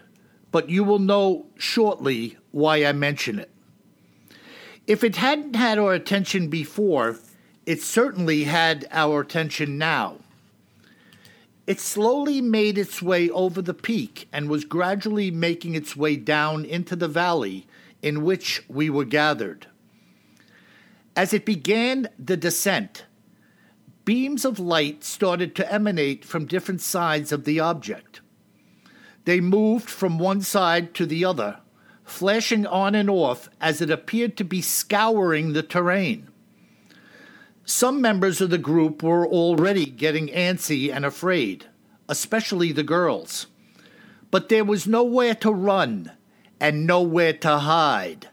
[0.50, 3.50] but you will know shortly why I mention it.
[4.86, 7.18] If it hadn't had our attention before,
[7.64, 10.18] it certainly had our attention now.
[11.66, 16.64] It slowly made its way over the peak and was gradually making its way down
[16.64, 17.66] into the valley
[18.02, 19.66] in which we were gathered.
[21.16, 23.06] As it began the descent,
[24.04, 28.20] beams of light started to emanate from different sides of the object.
[29.24, 31.60] They moved from one side to the other,
[32.04, 36.28] flashing on and off as it appeared to be scouring the terrain.
[37.66, 41.66] Some members of the group were already getting antsy and afraid,
[42.08, 43.46] especially the girls.
[44.30, 46.12] But there was nowhere to run
[46.60, 48.28] and nowhere to hide.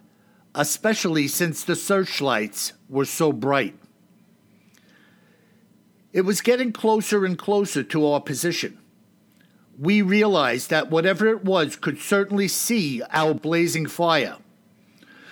[0.56, 3.76] especially since the searchlights were so bright.
[6.14, 8.78] It was getting closer and closer to our position.
[9.80, 14.38] We realized that whatever it was could certainly see our blazing fire.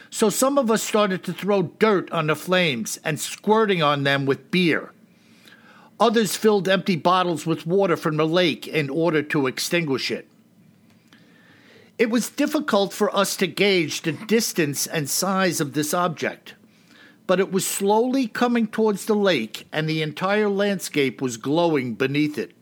[0.10, 4.26] So some of us started to throw dirt on the flames and squirting on them
[4.26, 4.92] with beer.
[6.00, 10.28] Others filled empty bottles with water from the lake in order to extinguish it.
[11.98, 16.56] It was difficult for us to gauge the distance and size of this object
[17.30, 22.40] but it was slowly coming towards the lake, and the entire landscape was glowing beneath
[22.40, 22.54] it.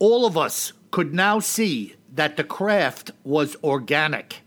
[0.00, 4.40] All of us could now see that the craft was organic.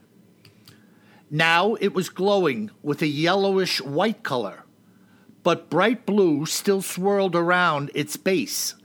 [1.36, 4.66] Now it was glowing with a yellowish white color,
[5.42, 8.76] but bright blue still swirled around its base,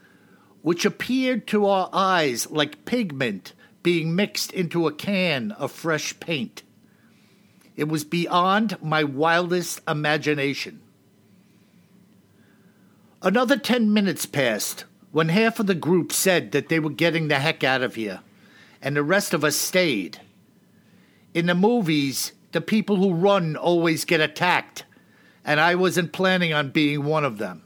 [0.63, 6.63] which appeared to our eyes like pigment being mixed into a can of fresh paint.
[7.77, 10.81] It was beyond my wildest imagination.
[13.21, 17.41] Another 10 minutes passed when half of the group said that they were getting the
[17.41, 18.21] heck out of here,
[18.81, 20.23] and the rest of us stayed.
[21.35, 24.85] In the movies, the people who run always get attacked,
[25.45, 27.63] and I wasn't planning on being one of them.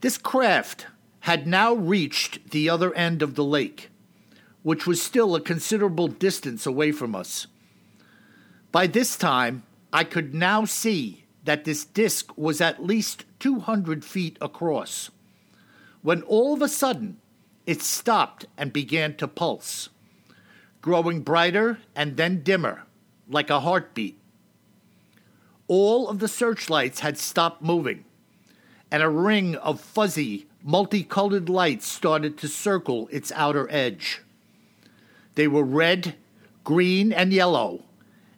[0.00, 0.86] This craft
[1.20, 3.90] had now reached the other end of the lake,
[4.62, 7.46] which was still a considerable distance away from us.
[8.72, 14.38] By this time, I could now see that this disk was at least 200 feet
[14.40, 15.10] across,
[16.02, 17.18] when all of a sudden
[17.66, 19.88] it stopped and began to pulse,
[20.82, 22.82] growing brighter and then dimmer,
[23.28, 24.18] like a heartbeat.
[25.68, 28.04] All of the searchlights had stopped moving,
[28.90, 34.20] and a ring of fuzzy, multicolored lights started to circle its outer edge.
[35.34, 36.16] They were red,
[36.64, 37.84] green, and yellow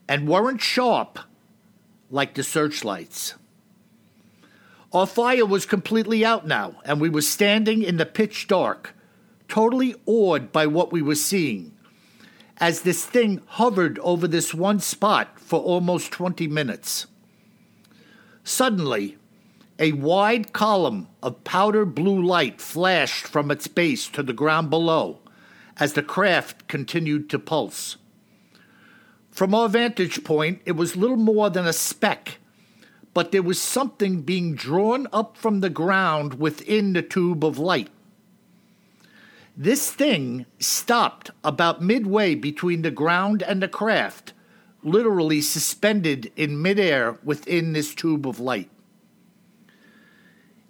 [0.08, 1.18] and weren't sharp
[2.10, 3.34] like the searchlights.
[4.92, 8.94] Our fire was completely out now, and we were standing in the pitch dark,
[9.48, 11.73] totally awed by what we were seeing,
[12.58, 17.06] as this thing hovered over this one spot for almost 20 minutes.
[18.44, 19.16] Suddenly,
[19.78, 25.18] a wide column of powder blue light flashed from its base to the ground below
[25.78, 27.96] as the craft continued to pulse.
[29.30, 32.38] From our vantage point, it was little more than a speck,
[33.12, 37.90] but there was something being drawn up from the ground within the tube of light.
[39.56, 44.32] This thing stopped about midway between the ground and the craft,
[44.82, 48.68] literally suspended in midair within this tube of light.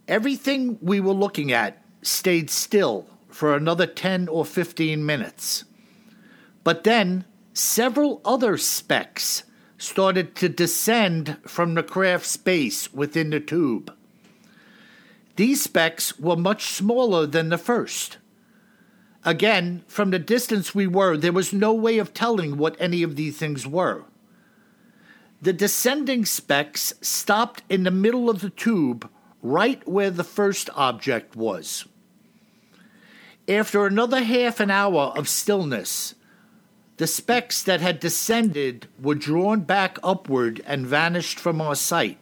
[0.06, 5.64] Everything we were looking at stayed still for another 10 or 15 minutes.
[6.62, 9.44] But then several other specks
[9.78, 13.94] started to descend from the craft space within the tube.
[15.36, 18.18] These specks were much smaller than the first.
[19.24, 23.16] Again, from the distance we were, there was no way of telling what any of
[23.16, 24.04] these things were.
[25.40, 29.08] The descending specks stopped in the middle of the tube,
[29.42, 31.86] right where the first object was.
[33.48, 36.14] After another half an hour of stillness,
[36.96, 42.18] the specks that had descended were drawn back upward and vanished from our sight.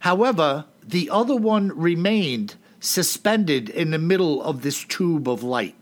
[0.00, 5.74] However, the other one remained suspended in the middle of this tube of light.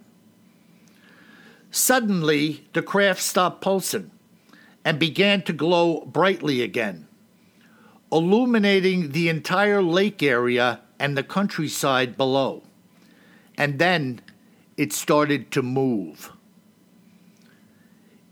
[1.77, 4.11] Suddenly, the craft stopped pulsing
[4.83, 7.07] and began to glow brightly again,
[8.11, 12.63] illuminating the entire lake area and the countryside below.
[13.59, 14.23] And then
[14.79, 16.33] it started to move.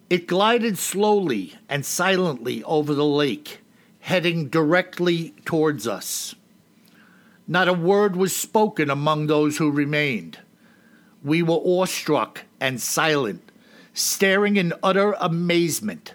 [0.08, 3.60] It glided slowly and silently over the lake,
[4.00, 6.34] heading directly towards us.
[7.46, 10.38] Not a word was spoken among those who remained.
[11.22, 13.52] We were awestruck and silent,
[13.92, 16.14] staring in utter amazement.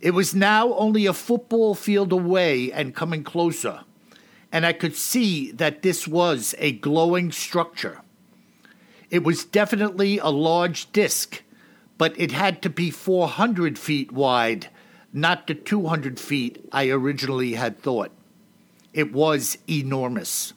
[0.00, 3.80] It was now only a football field away and coming closer,
[4.50, 8.00] and I could see that this was a glowing structure.
[9.10, 11.42] It was definitely a large disk
[12.02, 14.66] but it had to be 400 feet wide,
[15.12, 18.10] not the 200 feet I originally had thought.
[18.92, 20.52] It was enormous.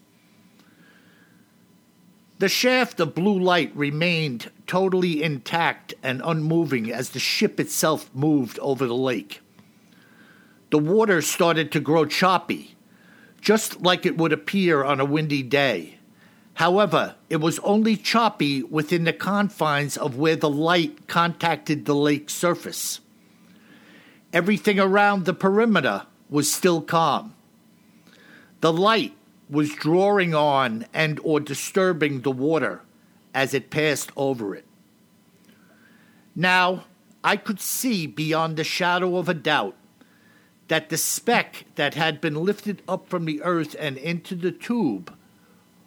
[2.37, 8.59] The shaft of blue light remained totally intact and unmoving as the ship itself moved
[8.59, 9.41] over the lake.
[10.69, 12.75] The water started to grow choppy,
[13.39, 15.97] just like it would appear on a windy day.
[16.55, 22.29] However, it was only choppy within the confines of where the light contacted the lake
[22.29, 22.99] surface.
[24.33, 27.33] Everything around the perimeter was still calm.
[28.59, 29.14] The light
[29.49, 32.81] was drawing on and or disturbing the water
[33.33, 34.65] as it passed over it.
[36.35, 36.85] Now,
[37.23, 39.75] I could see beyond the shadow of a doubt
[40.67, 45.13] that the speck that had been lifted up from the earth and into the tube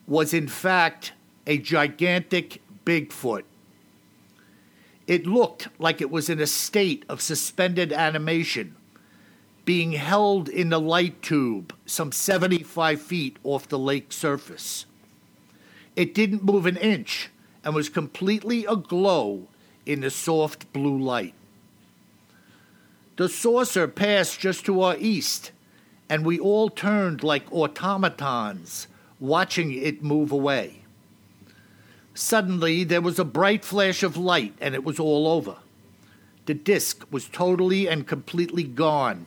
[0.07, 1.13] was in fact
[1.47, 3.45] a gigantic Bigfoot.
[5.07, 8.77] It looked like it was in a state of suspended animation,
[9.69, 14.87] being held in the light tube some 75 feet off the lake surface.
[15.95, 17.29] It didn't move an inch
[17.63, 19.47] and was completely aglow
[19.85, 21.35] in the soft blue light.
[23.17, 25.51] The saucer passed just to our east,
[26.09, 28.87] and we all turned like automatons,
[29.21, 30.79] watching it move away.
[32.15, 35.57] Suddenly, there was a bright flash of light, and it was all over.
[36.47, 39.27] The disk was totally and completely gone.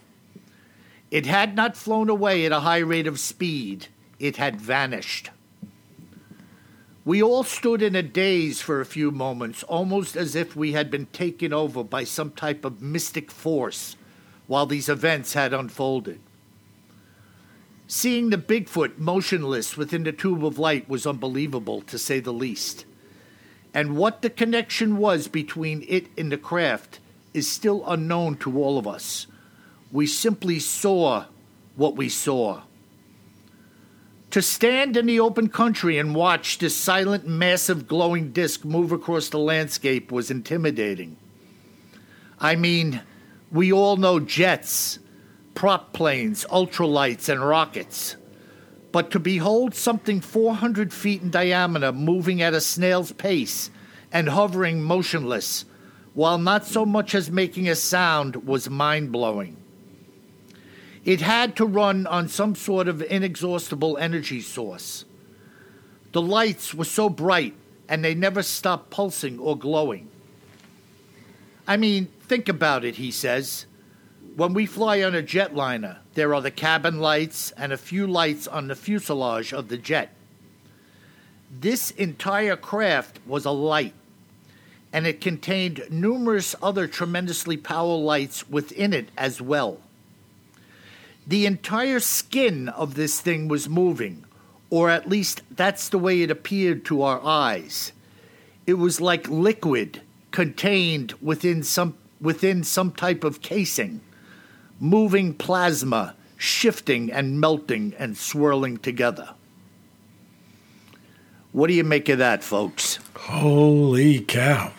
[1.12, 3.88] It had not flown away at a high rate of speed,
[4.18, 5.30] it had vanished.
[7.04, 10.90] We all stood in a daze for a few moments, almost as if we had
[10.90, 13.98] been taken over by some type of mystic force
[14.48, 16.20] while these events had unfolded.
[17.88, 22.86] Seeing the Bigfoot motionless within the tube of light was unbelievable, to say the least.
[23.74, 27.00] And what the connection was between it and the craft
[27.34, 29.28] is still unknown to all of us.
[29.92, 31.26] We simply saw
[31.76, 32.62] what we saw.
[34.32, 39.28] To stand in the open country and watch this silent, massive, glowing disk move across
[39.28, 41.18] the landscape was intimidating.
[42.40, 43.02] I mean,
[43.52, 45.00] we all know jets,
[45.54, 48.16] prop planes, ultralights, and rockets.
[48.94, 53.70] But to behold something 400 feet in diameter moving at a snail's pace
[54.14, 55.66] and hovering motionless,
[56.14, 59.61] while not so much as making a sound, was mind blowing.
[61.04, 65.06] It had to run on some sort of inexhaustible energy source.
[66.12, 67.56] The lights were so bright
[67.90, 70.10] and they never stopped pulsing or glowing.
[71.68, 73.66] I mean, think about it, he says.
[74.36, 78.48] When we fly on a jetliner, there are the cabin lights and a few lights
[78.48, 80.14] on the fuselage of the jet.
[81.52, 83.94] This entire craft was a light,
[84.94, 89.80] and it contained numerous other tremendously powerful lights within it as well.
[91.32, 94.26] The entire skin of this thing was moving,
[94.70, 97.94] or at least that's the way it appeared to our eyes.
[98.68, 100.02] It was like liquid
[100.32, 104.02] contained within some within some type of casing,
[104.78, 109.30] moving plasma, shifting and melting and swirling together.
[111.54, 113.00] What do you make of that, folks?
[113.16, 114.74] Holy cow.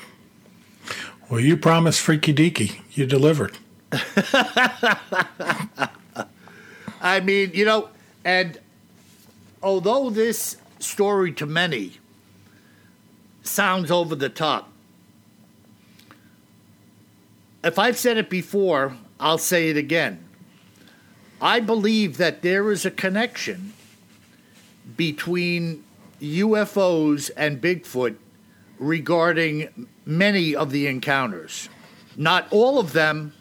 [1.31, 2.79] Well, you promised Freaky Deaky.
[2.93, 3.57] You delivered.
[7.03, 7.89] I mean, you know,
[8.25, 8.59] and
[9.61, 11.99] although this story to many
[13.43, 14.71] sounds over the top,
[17.65, 20.25] if I've said it before, I'll say it again.
[21.41, 23.73] I believe that there is a connection
[24.97, 25.83] between
[26.21, 28.15] UFOs and Bigfoot
[28.79, 31.69] regarding many of the encounters.
[32.17, 33.33] Not all of them,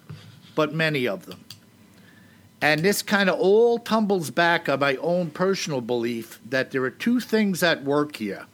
[0.55, 1.45] but many of them.
[2.62, 6.91] And this kind of all tumbles back on my own personal belief that there are
[6.91, 8.45] two things at work here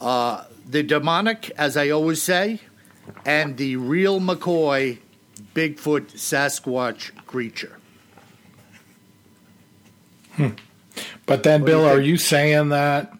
[0.00, 2.60] uh, the demonic, as I always say,
[3.24, 4.98] and the real McCoy
[5.54, 7.76] Bigfoot Sasquatch creature.
[10.32, 10.50] Hmm.
[11.26, 13.12] But then, Bill, you are you saying that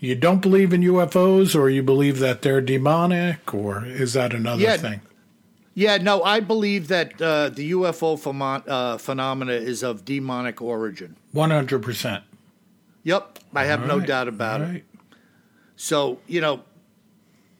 [0.00, 4.62] you don't believe in UFOs or you believe that they're demonic, or is that another
[4.62, 5.00] yeah, thing?
[5.74, 11.16] Yeah, no, I believe that uh, the UFO uh, phenomena is of demonic origin.
[11.34, 12.22] 100%.
[13.02, 14.76] Yep, I have no doubt about right.
[14.76, 14.84] it.
[15.76, 16.62] So, you know,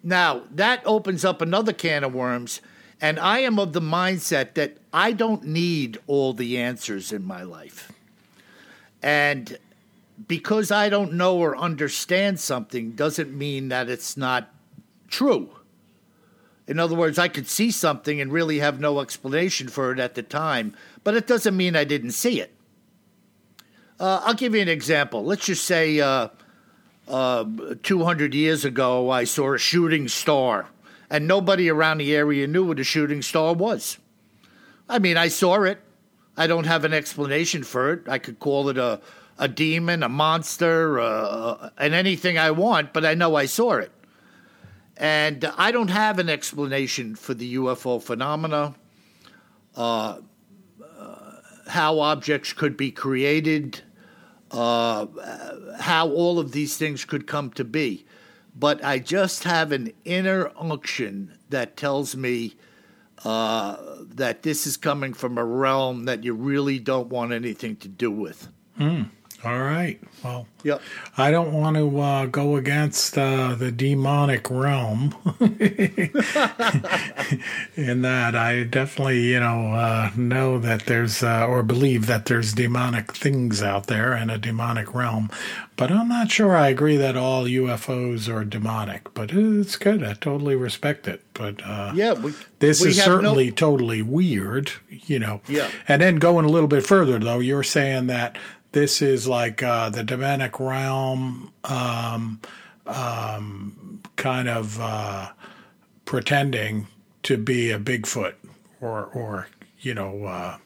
[0.02, 2.60] now that opens up another can of worms,
[3.00, 7.42] and I am of the mindset that I don't need all the answers in my
[7.42, 7.92] life.
[9.02, 9.58] And
[10.28, 14.54] because I don't know or understand something doesn't mean that it's not
[15.08, 15.50] true.
[16.66, 20.14] In other words, I could see something and really have no explanation for it at
[20.14, 22.54] the time, but it doesn't mean I didn't see it.
[24.00, 25.24] Uh, I'll give you an example.
[25.24, 26.28] Let's just say uh,
[27.06, 27.44] uh,
[27.82, 30.66] 200 years ago, I saw a shooting star,
[31.10, 33.98] and nobody around the area knew what a shooting star was.
[34.88, 35.80] I mean, I saw it.
[36.36, 38.08] I don't have an explanation for it.
[38.08, 39.00] I could call it a,
[39.38, 43.92] a demon, a monster, uh, and anything I want, but I know I saw it.
[44.96, 48.74] And I don't have an explanation for the UFO phenomena.
[49.76, 50.20] uh,
[51.66, 53.80] how objects could be created,
[54.50, 55.06] uh,
[55.80, 58.06] how all of these things could come to be.
[58.54, 62.54] But I just have an inner unction that tells me
[63.24, 67.88] uh, that this is coming from a realm that you really don't want anything to
[67.88, 68.48] do with.
[69.44, 70.00] All right.
[70.22, 70.80] Well, Yep.
[71.18, 75.14] I don't want to uh, go against uh, the demonic realm.
[77.76, 82.54] In that, I definitely, you know, uh, know that there's uh, or believe that there's
[82.54, 85.28] demonic things out there and a demonic realm,
[85.76, 89.12] but I'm not sure I agree that all UFOs are demonic.
[89.12, 90.02] But it's good.
[90.02, 91.22] I totally respect it.
[91.34, 95.42] But uh, Yeah, we, this we is have no- certainly totally weird, you know.
[95.48, 95.68] Yeah.
[95.88, 98.38] And then going a little bit further, though, you're saying that
[98.74, 102.40] this is like uh, the demonic realm, um,
[102.86, 105.30] um, kind of uh,
[106.04, 106.88] pretending
[107.22, 108.34] to be a Bigfoot,
[108.80, 109.48] or or
[109.78, 110.58] you know, uh,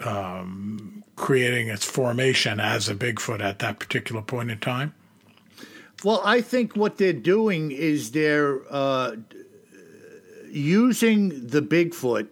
[0.00, 4.94] um, creating its formation as a Bigfoot at that particular point in time.
[6.02, 9.16] Well, I think what they're doing is they're uh,
[10.50, 12.28] using the Bigfoot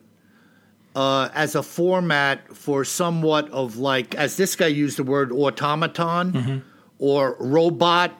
[0.95, 6.33] uh, as a format for somewhat of like, as this guy used the word automaton
[6.33, 6.59] Mm-hmm.
[6.99, 8.13] or robot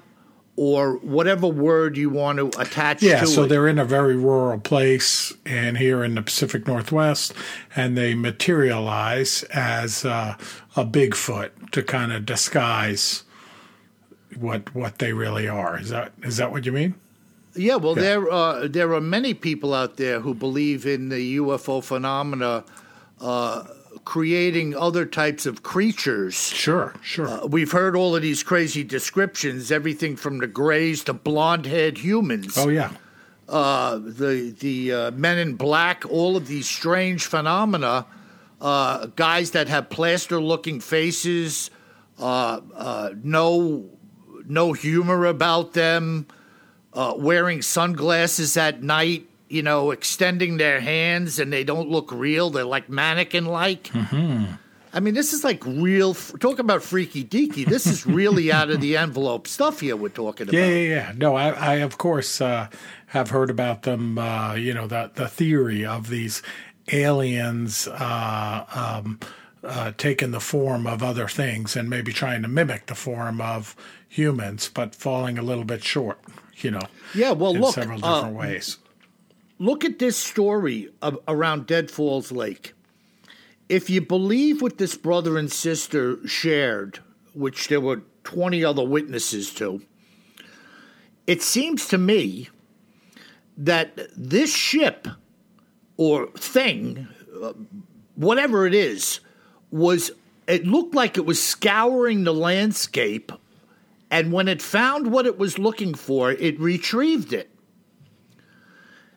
[0.57, 3.49] or whatever word you want to attach Yeah, to so it.
[3.49, 7.35] they're in a very rural place and here in the Pacific Northwest,
[7.75, 10.37] and they materialize as uh,
[10.77, 13.25] a Bigfoot to kind of disguise
[14.39, 15.79] what what they really are.
[15.79, 16.95] Is that is that what you mean?
[17.57, 21.83] Yeah, well, there uh, there are many people out there who believe in the UFO
[21.83, 22.65] phenomena,
[23.21, 23.65] uh,
[24.05, 26.35] creating other types of creatures.
[26.35, 27.29] Sure, sure.
[27.29, 32.59] Uh, we've heard all of these crazy descriptions, everything from the grays to blonde-haired humans.
[32.59, 32.91] oh yeah,
[33.49, 38.07] uh, the the uh, Men in Black, all of these strange phenomena.
[38.61, 41.71] Uh, guys that have plaster-looking faces,
[42.19, 43.91] uh, uh, no
[44.47, 46.27] no humor about them,
[46.95, 49.27] uh, wearing sunglasses at night.
[49.49, 52.51] You know, extending their hands and they don't look real.
[52.51, 53.91] They're like mannequin-like.
[54.95, 56.15] I mean, this is like real.
[56.15, 57.67] Talk about freaky deaky.
[57.67, 59.97] This is really out of the envelope stuff here.
[59.97, 60.57] We're talking about.
[60.57, 61.13] yeah, yeah, yeah.
[61.17, 62.69] No, I, I of course uh,
[63.09, 64.19] have heard about them.
[64.19, 66.43] Uh, you know, the the theory of these
[66.93, 67.87] aliens.
[67.87, 69.19] Uh, um,
[69.63, 73.75] uh, taking the form of other things and maybe trying to mimic the form of
[74.09, 76.21] humans, but falling a little bit short,
[76.59, 76.83] you know.
[77.15, 78.79] Yeah, well, in look, several uh, different ways.
[79.59, 82.75] look at this story of, around Dead Falls Lake.
[83.69, 86.99] If you believe what this brother and sister shared,
[87.35, 89.83] which there were 20 other witnesses to,
[91.27, 92.49] it seems to me
[93.57, 95.09] that this ship
[95.97, 97.09] or thing,
[97.43, 97.53] uh,
[98.17, 99.21] whatever it is,
[99.71, 100.11] was
[100.47, 103.33] it looked like it was scouring the landscape
[104.15, 107.51] and when it found what it was looking for, it retrieved it.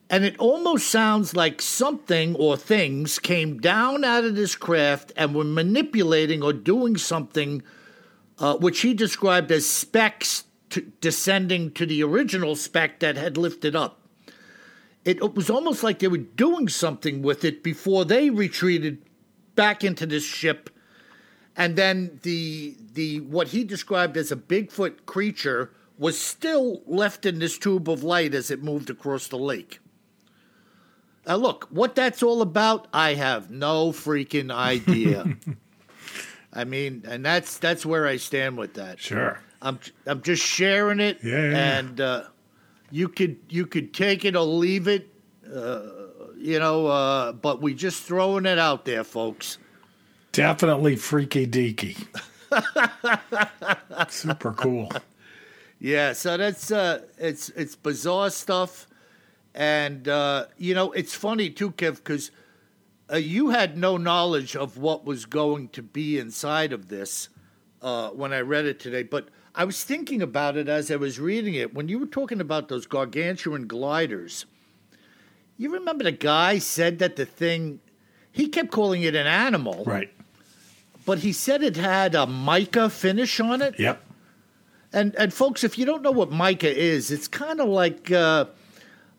[0.09, 5.35] And it almost sounds like something or things came down out of this craft and
[5.35, 7.61] were manipulating or doing something
[8.39, 13.75] uh, which he described as specks to, descending to the original speck that had lifted
[13.75, 14.01] up.
[15.05, 19.05] It, it was almost like they were doing something with it before they retreated
[19.53, 20.71] back into this ship.
[21.57, 27.39] And then the the what he described as a Bigfoot creature was still left in
[27.39, 29.79] this tube of light as it moved across the lake.
[31.25, 35.35] Now, look, what that's all about, I have no freaking idea.
[36.53, 38.99] I mean, and that's that's where I stand with that.
[38.99, 39.41] Sure.
[39.61, 42.23] I'm I'm just sharing it, Yeah, yeah, and uh,
[42.91, 45.09] you could you could take it or leave it,
[45.53, 45.81] uh,
[46.37, 46.85] you know.
[46.85, 49.57] Uh, but we're just throwing it out there, folks.
[50.37, 51.97] Definitely freaky deaky.
[54.11, 54.91] Super cool.
[55.79, 58.85] Yeah, so that's uh, it's it's bizarre stuff,
[59.55, 62.29] and uh, you know it's funny too, Kev, because
[63.11, 67.29] uh, you had no knowledge of what was going to be inside of this
[67.81, 71.19] uh, when I read it today, but I was thinking about it as I was
[71.19, 74.45] reading it when you were talking about those gargantuan gliders.
[75.57, 77.79] You remember the guy said that the thing,
[78.31, 80.11] he kept calling it an animal, Right.
[81.07, 83.79] But he said it had a mica finish on it.
[83.79, 84.03] Yep.
[84.93, 88.45] And and folks, if you don't know what mica is, it's kind of like uh,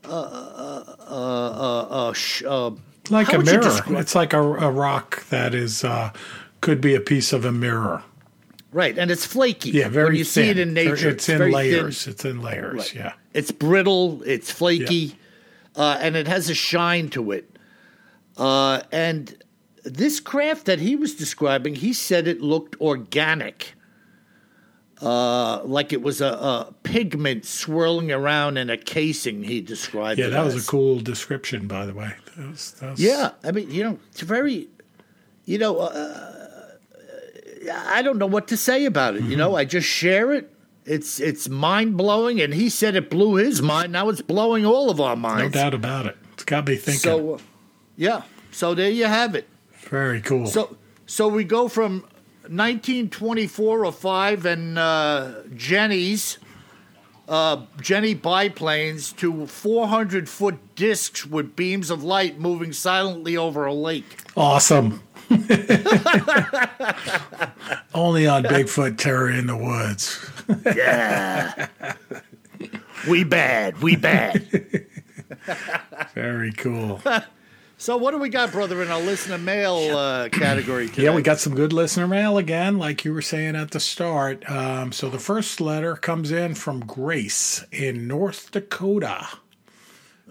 [0.05, 2.71] uh, uh, uh, uh, sh- uh,
[3.11, 3.63] Like a mirror.
[3.63, 6.13] describe- It's like a, a rock that is uh,
[6.61, 8.03] could be a piece of a mirror.
[8.73, 8.97] right?
[8.99, 9.71] And it's flaky.
[9.71, 10.45] Yeah, very when you thin.
[10.45, 11.09] see it in nature.
[11.11, 12.05] It's, in layers.
[12.05, 12.13] Thin.
[12.13, 12.75] It's in layers.
[12.77, 12.95] Right.
[12.95, 13.13] Yeah.
[13.35, 14.23] It's brittle.
[14.25, 15.17] It's flaky,
[15.77, 17.45] uh, and it has a shine to it.
[18.37, 19.37] Uh, and
[19.95, 23.75] this craft that he was describing, he said it looked organic.
[25.01, 29.45] Uh, like it was a, a, pigment swirling around in a casing.
[29.45, 30.19] He described.
[30.19, 30.55] Yeah, that as.
[30.55, 32.13] was a cool description, by the way.
[32.37, 33.01] That was, that was...
[33.01, 34.69] Yeah, I mean, you know, it's very,
[35.45, 36.39] you know, uh,
[37.73, 39.23] I don't know what to say about it.
[39.23, 39.31] Mm-hmm.
[39.31, 40.53] You know, I just share it.
[40.85, 43.93] It's it's mind blowing, and he said it blew his mind.
[43.93, 45.55] Now it's blowing all of our minds.
[45.55, 46.17] No doubt about it.
[46.33, 47.01] It's got me thinking.
[47.01, 47.39] So, uh,
[47.97, 48.23] yeah.
[48.53, 49.47] So there you have it.
[49.91, 50.47] Very cool.
[50.47, 50.77] So
[51.07, 52.01] so we go from
[52.43, 56.39] 1924 or five and uh, Jenny's
[57.29, 63.75] uh, Jenny biplanes to 400 foot discs with beams of light moving silently over a
[63.75, 64.19] lake.
[64.37, 65.03] Awesome.
[67.95, 70.27] Only on Bigfoot Terror in the Woods.
[70.77, 71.69] yeah.
[73.09, 73.81] We bad.
[73.81, 74.45] We bad.
[76.15, 77.01] Very cool.
[77.81, 81.05] So what do we got, brother, in our listener mail uh, category today?
[81.05, 84.51] Yeah, we got some good listener mail again, like you were saying at the start.
[84.51, 89.29] Um, so the first letter comes in from Grace in North Dakota.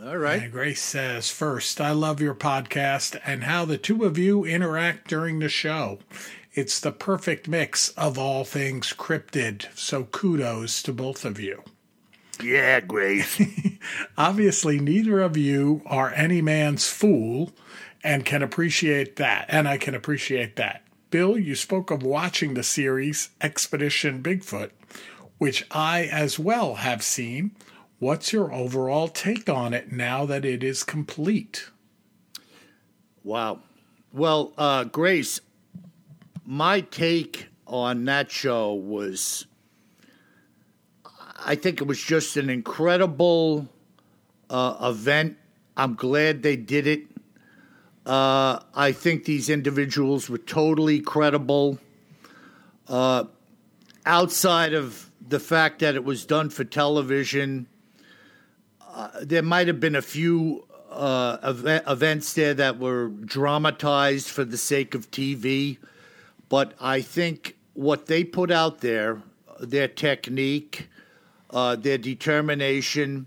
[0.04, 0.44] All right.
[0.44, 5.08] And Grace says, First, I love your podcast and how the two of you interact
[5.08, 6.00] during the show.
[6.54, 11.64] It's the perfect mix of all things cryptid, so kudos to both of you.
[12.42, 13.42] Yeah, Grace.
[14.18, 17.52] Obviously, neither of you are any man's fool
[18.04, 19.46] and can appreciate that.
[19.50, 20.84] And I can appreciate that.
[21.10, 24.72] Bill, you spoke of watching the series Expedition Bigfoot,
[25.38, 27.52] which I as well have seen.
[28.00, 31.70] What's your overall take on it now that it is complete?
[33.24, 33.62] Wow.
[34.14, 35.42] Well, uh, Grace,
[36.46, 39.47] my take on that show was
[41.46, 43.68] I think it was just an incredible
[44.50, 45.38] uh, event.
[45.76, 47.04] I'm glad they did it.
[48.06, 51.78] Uh, I think these individuals were totally credible.
[52.88, 53.26] Uh,
[54.06, 57.68] outside of the fact that it was done for television,
[58.94, 64.46] uh, there might have been a few uh, ev- events there that were dramatized for
[64.46, 65.78] the sake of TV.
[66.50, 69.22] But I think what they put out there,
[69.60, 70.88] their technique,
[71.50, 73.26] uh, their determination,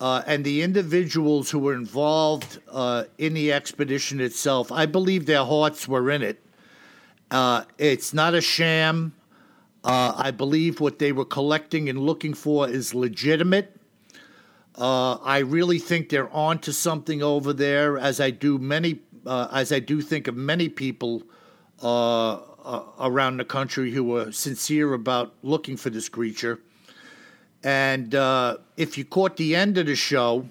[0.00, 4.72] uh, and the individuals who were involved uh, in the expedition itself.
[4.72, 6.42] I believe their hearts were in it.
[7.30, 9.14] Uh, it's not a sham.
[9.84, 13.76] Uh, I believe what they were collecting and looking for is legitimate.
[14.76, 19.80] Uh, I really think they're onto something over there, as I do many, as I
[19.80, 21.22] do think of many people
[21.82, 26.60] around the country who are sincere about looking for this creature.
[27.62, 30.48] And uh, if you caught the end of the show,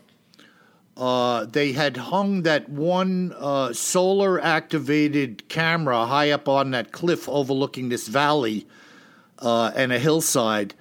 [0.95, 7.27] uh, they had hung that one uh, solar activated camera high up on that cliff
[7.29, 8.67] overlooking this valley
[9.39, 10.75] uh, and a hillside.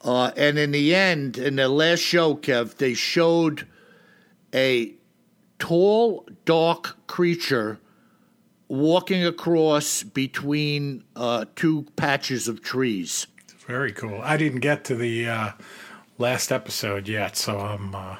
[0.00, 3.66] Uh, and in the end, in the last show, Kev, they showed
[4.54, 4.92] a
[5.58, 7.80] tall, dark creature
[8.68, 13.26] walking across between uh, two patches of trees.
[13.66, 14.20] Very cool.
[14.22, 15.50] I didn't get to the uh,
[16.18, 18.16] last episode yet, so I'm uh,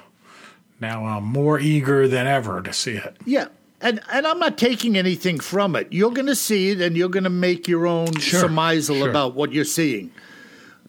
[0.80, 3.16] now I'm more eager than ever to see it.
[3.24, 3.48] Yeah.
[3.80, 5.88] And, and I'm not taking anything from it.
[5.90, 9.10] You're going to see it, and you're going to make your own sure, surmisal sure.
[9.10, 10.10] about what you're seeing.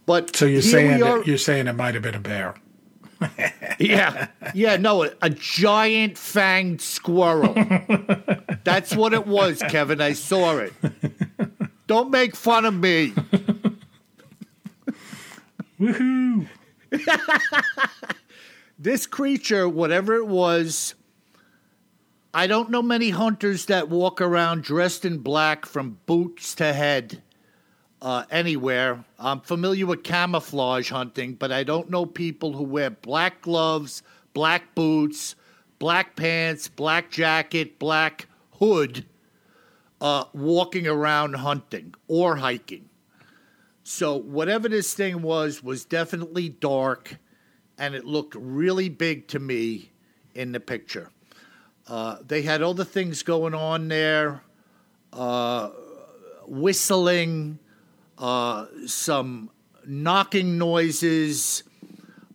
[0.05, 2.55] But so you're saying that, you're saying it might have been a bear.
[3.79, 7.53] yeah, yeah, no, a, a giant fanged squirrel.
[8.63, 9.99] That's what it was, Kevin.
[9.99, 10.73] I saw it.
[11.87, 13.13] Don't make fun of me.
[15.79, 16.47] Woohoo!
[18.79, 20.95] this creature, whatever it was,
[22.33, 27.21] I don't know many hunters that walk around dressed in black from boots to head
[28.01, 29.03] uh, anywhere.
[29.17, 34.03] I'm familiar with camouflage hunting, but I don't know people who wear black gloves,
[34.33, 35.35] black boots,
[35.79, 38.27] black pants, black jacket, black
[38.59, 39.05] hood,
[40.01, 42.89] uh, walking around hunting or hiking.
[43.87, 47.19] So whatever this thing was was definitely dark,
[47.77, 49.91] and it looked really big to me
[50.33, 51.11] in the picture.
[51.87, 54.41] Uh, they had other things going on there,
[55.13, 55.69] uh,
[56.47, 57.59] whistling,
[58.17, 59.51] uh, some
[59.85, 61.61] knocking noises,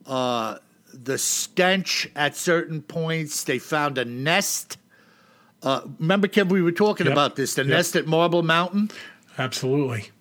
[0.07, 0.59] uh,
[0.95, 3.43] the stench at certain points.
[3.43, 4.79] They found a nest.
[5.65, 7.13] Uh, remember, Kev, we were talking yep.
[7.13, 7.71] about this the yep.
[7.71, 8.93] nest at Marble Mountain?
[9.37, 10.13] Absolutely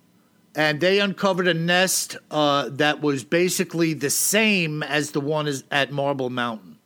[0.56, 5.92] and they uncovered a nest uh, that was basically the same as the one at
[5.92, 6.78] Marble Mountain.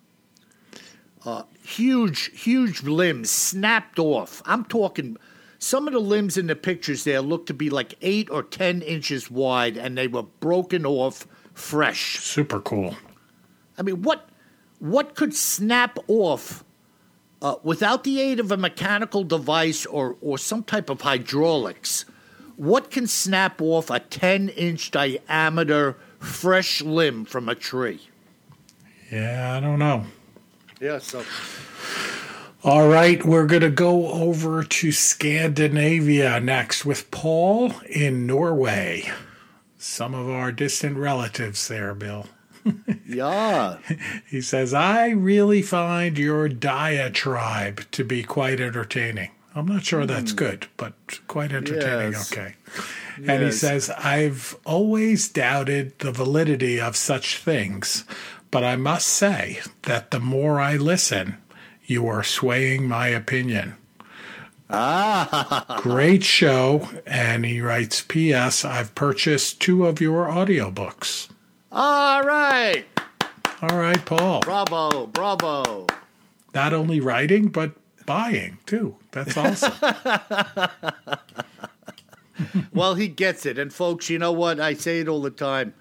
[1.25, 4.41] uh, huge, huge limbs snapped off.
[4.45, 5.17] I'm talking.
[5.59, 8.81] Some of the limbs in the pictures there look to be like eight or ten
[8.81, 12.19] inches wide, and they were broken off fresh.
[12.19, 12.95] Super cool.
[13.77, 14.27] I mean, what
[14.79, 16.65] what could snap off
[17.41, 22.05] uh, without the aid of a mechanical device or or some type of hydraulics?
[22.55, 28.01] What can snap off a ten inch diameter fresh limb from a tree?
[29.11, 30.05] Yeah, I don't know.
[30.79, 31.23] Yeah, so
[32.63, 39.11] All right, we're going to go over to Scandinavia next with Paul in Norway.
[39.77, 42.27] Some of our distant relatives there, Bill.
[43.07, 43.77] yeah.
[44.29, 49.31] He says, I really find your diatribe to be quite entertaining.
[49.55, 50.93] I'm not sure that's good, but
[51.27, 52.31] quite entertaining, Yes.
[52.31, 52.55] okay.
[53.27, 58.03] And he says, I've always doubted the validity of such things,
[58.49, 61.37] but I must say that the more I listen,
[61.85, 63.75] you are swaying my opinion.
[64.69, 66.89] Ah, Great show.
[67.05, 68.65] And he writes, P.S.
[68.65, 71.29] I've purchased two of your audiobooks.
[71.71, 72.85] all right.
[73.61, 74.41] All right, Paul.
[74.41, 75.85] Bravo, bravo.
[76.53, 77.71] Not only writing, but
[78.05, 78.95] buying too.
[79.11, 79.73] That's awesome.
[82.73, 83.59] Well, he gets it.
[83.59, 84.59] And folks, you know what?
[84.59, 85.73] I say it all the time.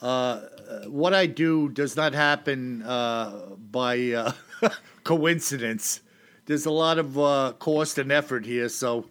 [0.00, 0.40] Uh,
[0.86, 4.32] what I do does not happen uh, by uh,
[5.04, 6.00] coincidence.
[6.46, 8.68] There's a lot of uh, cost and effort here.
[8.68, 9.06] So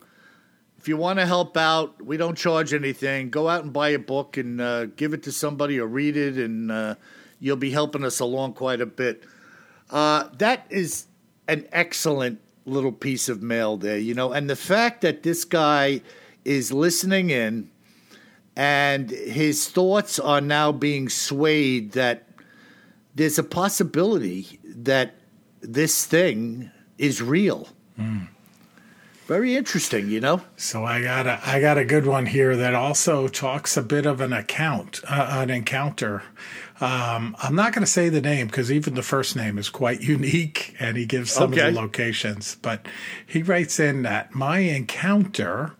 [0.77, 3.29] if you want to help out, we don't charge anything.
[3.29, 6.37] Go out and buy a book and uh, give it to somebody or read it,
[6.37, 6.95] and uh,
[7.39, 9.23] you'll be helping us along quite a bit.
[9.91, 11.05] Uh, that is
[11.47, 16.01] an excellent little piece of mail there, you know, and the fact that this guy
[16.45, 17.69] is listening in
[18.55, 22.27] and his thoughts are now being swayed that
[23.15, 25.15] there's a possibility that
[25.61, 27.69] this thing is real.
[29.27, 30.41] Very interesting, you know.
[30.57, 34.05] so I got a I got a good one here that also talks a bit
[34.05, 36.23] of an account, uh, an encounter.
[36.81, 40.01] Um, I'm not going to say the name because even the first name is quite
[40.15, 41.67] unique, and he gives some Okay.
[41.67, 42.55] of the locations.
[42.61, 42.87] But
[43.25, 45.73] he writes in that my encounter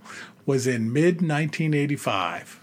[0.46, 2.60] was in mid 1985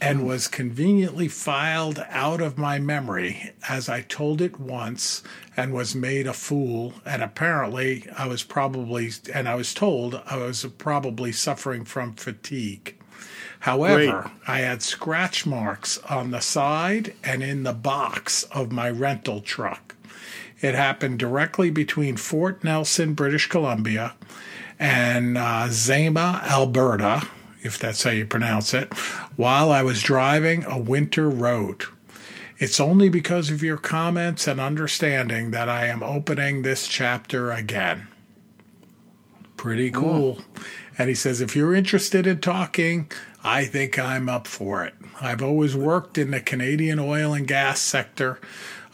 [0.00, 5.22] and was conveniently filed out of my memory as I told it once
[5.56, 6.94] and was made a fool.
[7.06, 12.96] And apparently, I was probably, and I was told I was probably suffering from fatigue.
[13.62, 19.40] However, I had scratch marks on the side and in the box of my rental
[19.40, 19.94] truck.
[20.60, 24.14] It happened directly between Fort Nelson, British Columbia,
[24.80, 27.28] and uh, Zama, Alberta,
[27.62, 28.92] if that's how you pronounce it,
[29.36, 31.84] while I was driving a winter road.
[32.58, 38.08] It's only because of your comments and understanding that I am opening this chapter again.
[39.56, 40.40] Pretty cool.
[41.02, 43.10] And he says, if you're interested in talking,
[43.42, 44.94] I think I'm up for it.
[45.20, 48.38] I've always worked in the Canadian oil and gas sector.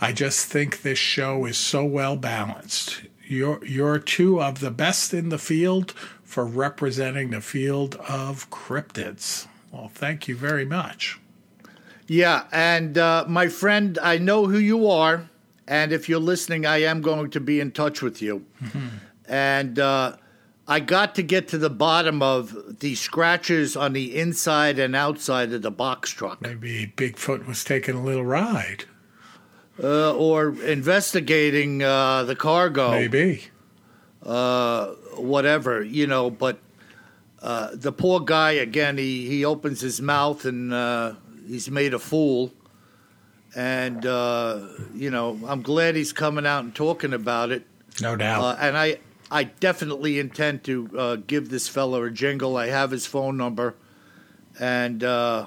[0.01, 3.03] I just think this show is so well balanced.
[3.27, 5.91] You're, you're two of the best in the field
[6.25, 9.47] for representing the field of cryptids.
[9.71, 11.21] Well, thank you very much.
[12.07, 15.29] Yeah, and uh, my friend, I know who you are,
[15.67, 18.47] and if you're listening, I am going to be in touch with you.
[19.27, 20.17] And uh,
[20.71, 25.51] I got to get to the bottom of the scratches on the inside and outside
[25.55, 28.85] of the box truck, Maybe Bigfoot was taking a little ride.
[29.83, 32.91] uh, or investigating uh, the cargo.
[32.91, 33.45] Maybe.
[34.23, 36.29] uh, whatever, you know.
[36.31, 36.59] But
[37.41, 41.15] uh, the poor guy again, he he opens his mouth and uh,
[41.47, 42.53] he's made a fool.
[43.57, 47.65] And uh, you know, I'm glad he's coming out and talking about it.
[48.03, 48.43] No doubt.
[48.43, 48.99] Uh, and I
[49.31, 52.57] I definitely intend to uh, give this fella a jingle.
[52.57, 53.75] I have his phone number,
[54.59, 55.03] and.
[55.05, 55.47] Uh,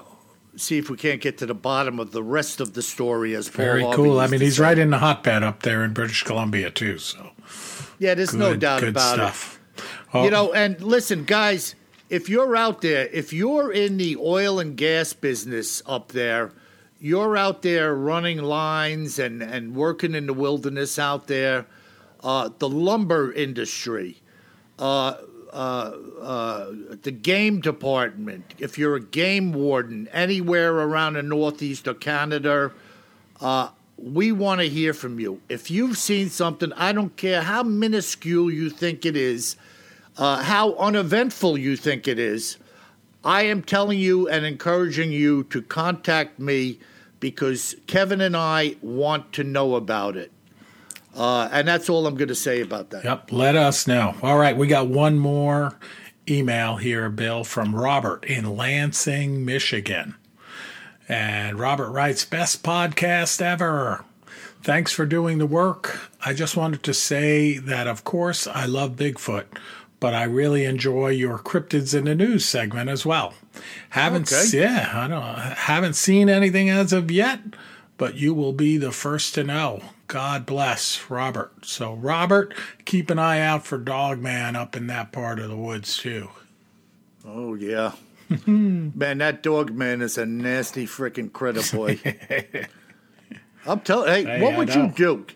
[0.54, 3.48] See if we can't get to the bottom of the rest of the story as
[3.48, 4.20] Paul Very Harvey cool.
[4.20, 4.64] I mean, he's say.
[4.64, 6.98] right in the hotbed up there in British Columbia, too.
[6.98, 7.30] So
[7.98, 9.22] Yeah, there's good, no doubt about it.
[9.22, 9.58] stuff.
[10.12, 11.74] Oh, You know, and listen, guys,
[12.10, 16.52] if you're out there, if you're in the oil and gas business up there,
[17.00, 21.64] you're out there running lines and, and working in the wilderness out there,
[22.22, 24.16] uh, the lumber industry,
[24.78, 25.16] uh,
[25.52, 31.94] uh, uh, the game department, if you're a game warden anywhere around the Northeast or
[31.94, 32.72] Canada,
[33.98, 35.40] we want to hear from you.
[35.48, 39.56] If you've seen something, I don't care how minuscule you think it is,
[40.16, 42.56] how uneventful you think it is,
[43.24, 46.80] I am telling you and encouraging you to contact me
[47.20, 50.31] because Kevin and I want to know about it.
[51.14, 53.04] Uh, and that's all I'm going to say about that.
[53.04, 53.32] Yep.
[53.32, 54.14] Let us know.
[54.22, 54.56] All right.
[54.56, 55.78] We got one more
[56.28, 60.14] email here, Bill, from Robert in Lansing, Michigan.
[61.08, 64.04] And Robert writes, Best podcast ever.
[64.62, 66.10] Thanks for doing the work.
[66.24, 69.46] I just wanted to say that, of course, I love Bigfoot,
[69.98, 73.34] but I really enjoy your cryptids in the news segment as well.
[73.90, 74.58] Haven't Okay.
[74.60, 75.22] yeah, I don't
[75.56, 77.40] haven't seen anything as of yet,
[77.98, 79.82] but you will be the first to know.
[80.08, 81.64] God bless Robert.
[81.64, 85.96] So Robert, keep an eye out for Dogman up in that part of the woods
[85.96, 86.28] too.
[87.24, 87.92] Oh yeah,
[88.46, 91.98] man, that dog man is a nasty freaking critter, boy.
[93.66, 94.08] I'm telling.
[94.08, 94.82] Hey, Hey, what I would know.
[94.84, 95.26] you do,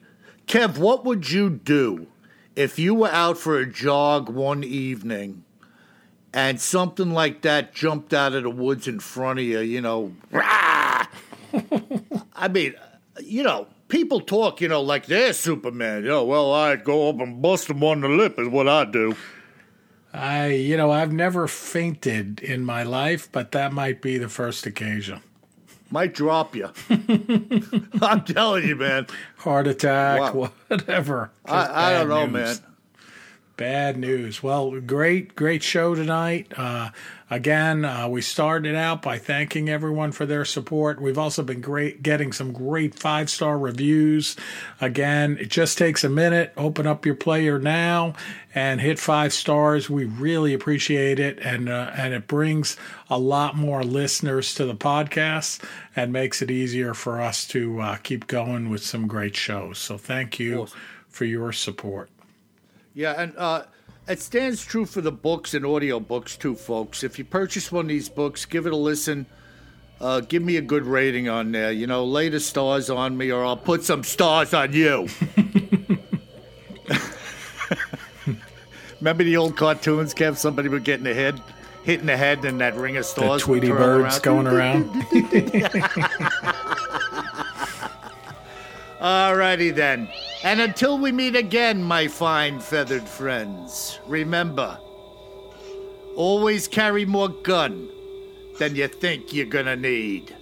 [0.46, 0.78] Kev?
[0.78, 2.08] What would you do
[2.56, 5.44] if you were out for a jog one evening
[6.34, 9.60] and something like that jumped out of the woods in front of you?
[9.60, 10.12] You know!
[10.32, 11.08] I
[12.50, 12.74] mean,
[13.22, 13.68] you know.
[13.88, 16.02] People talk, you know, like they're Superman.
[16.02, 18.92] You know, well, I'd go up and bust them on the lip, is what I'd
[18.92, 19.14] do.
[20.12, 24.66] I you know, I've never fainted in my life, but that might be the first
[24.66, 25.20] occasion.
[25.90, 26.70] Might drop you.
[28.02, 29.06] I'm telling you, man.
[29.36, 30.50] Heart attack, Wow.
[30.68, 31.30] whatever.
[31.46, 32.32] Just I, I don't know, news.
[32.32, 32.56] man.
[33.56, 34.42] Bad news.
[34.42, 36.52] Well, great, great show tonight.
[36.58, 36.90] Uh,
[37.30, 41.00] again, uh, we started out by thanking everyone for their support.
[41.00, 44.36] We've also been great, getting some great five star reviews.
[44.78, 46.52] Again, it just takes a minute.
[46.58, 48.12] Open up your player now
[48.54, 49.88] and hit five stars.
[49.88, 52.76] We really appreciate it, and uh, and it brings
[53.08, 55.62] a lot more listeners to the podcast
[55.96, 59.78] and makes it easier for us to uh, keep going with some great shows.
[59.78, 60.78] So thank you Awesome.
[61.08, 62.10] for your support.
[62.96, 63.64] Yeah, and uh,
[64.08, 67.04] it stands true for the books and audio books too, folks.
[67.04, 69.26] If you purchase one of these books, give it a listen.
[70.00, 71.70] Uh, give me a good rating on there.
[71.72, 75.08] You know, lay the stars on me, or I'll put some stars on you.
[79.00, 80.38] Remember the old cartoons, Kev?
[80.38, 81.38] Somebody would get in the head,
[81.84, 83.46] hit in the head, and that ring of The stars.
[83.46, 84.22] would Tweety birds around.
[84.22, 84.86] going around.
[89.00, 90.08] Alrighty then.
[90.42, 94.78] And until we meet again, my fine feathered friends, remember
[96.16, 97.88] always carry more gun
[98.58, 100.34] than you think you're gonna need.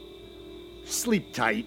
[0.87, 1.67] Sleep tight.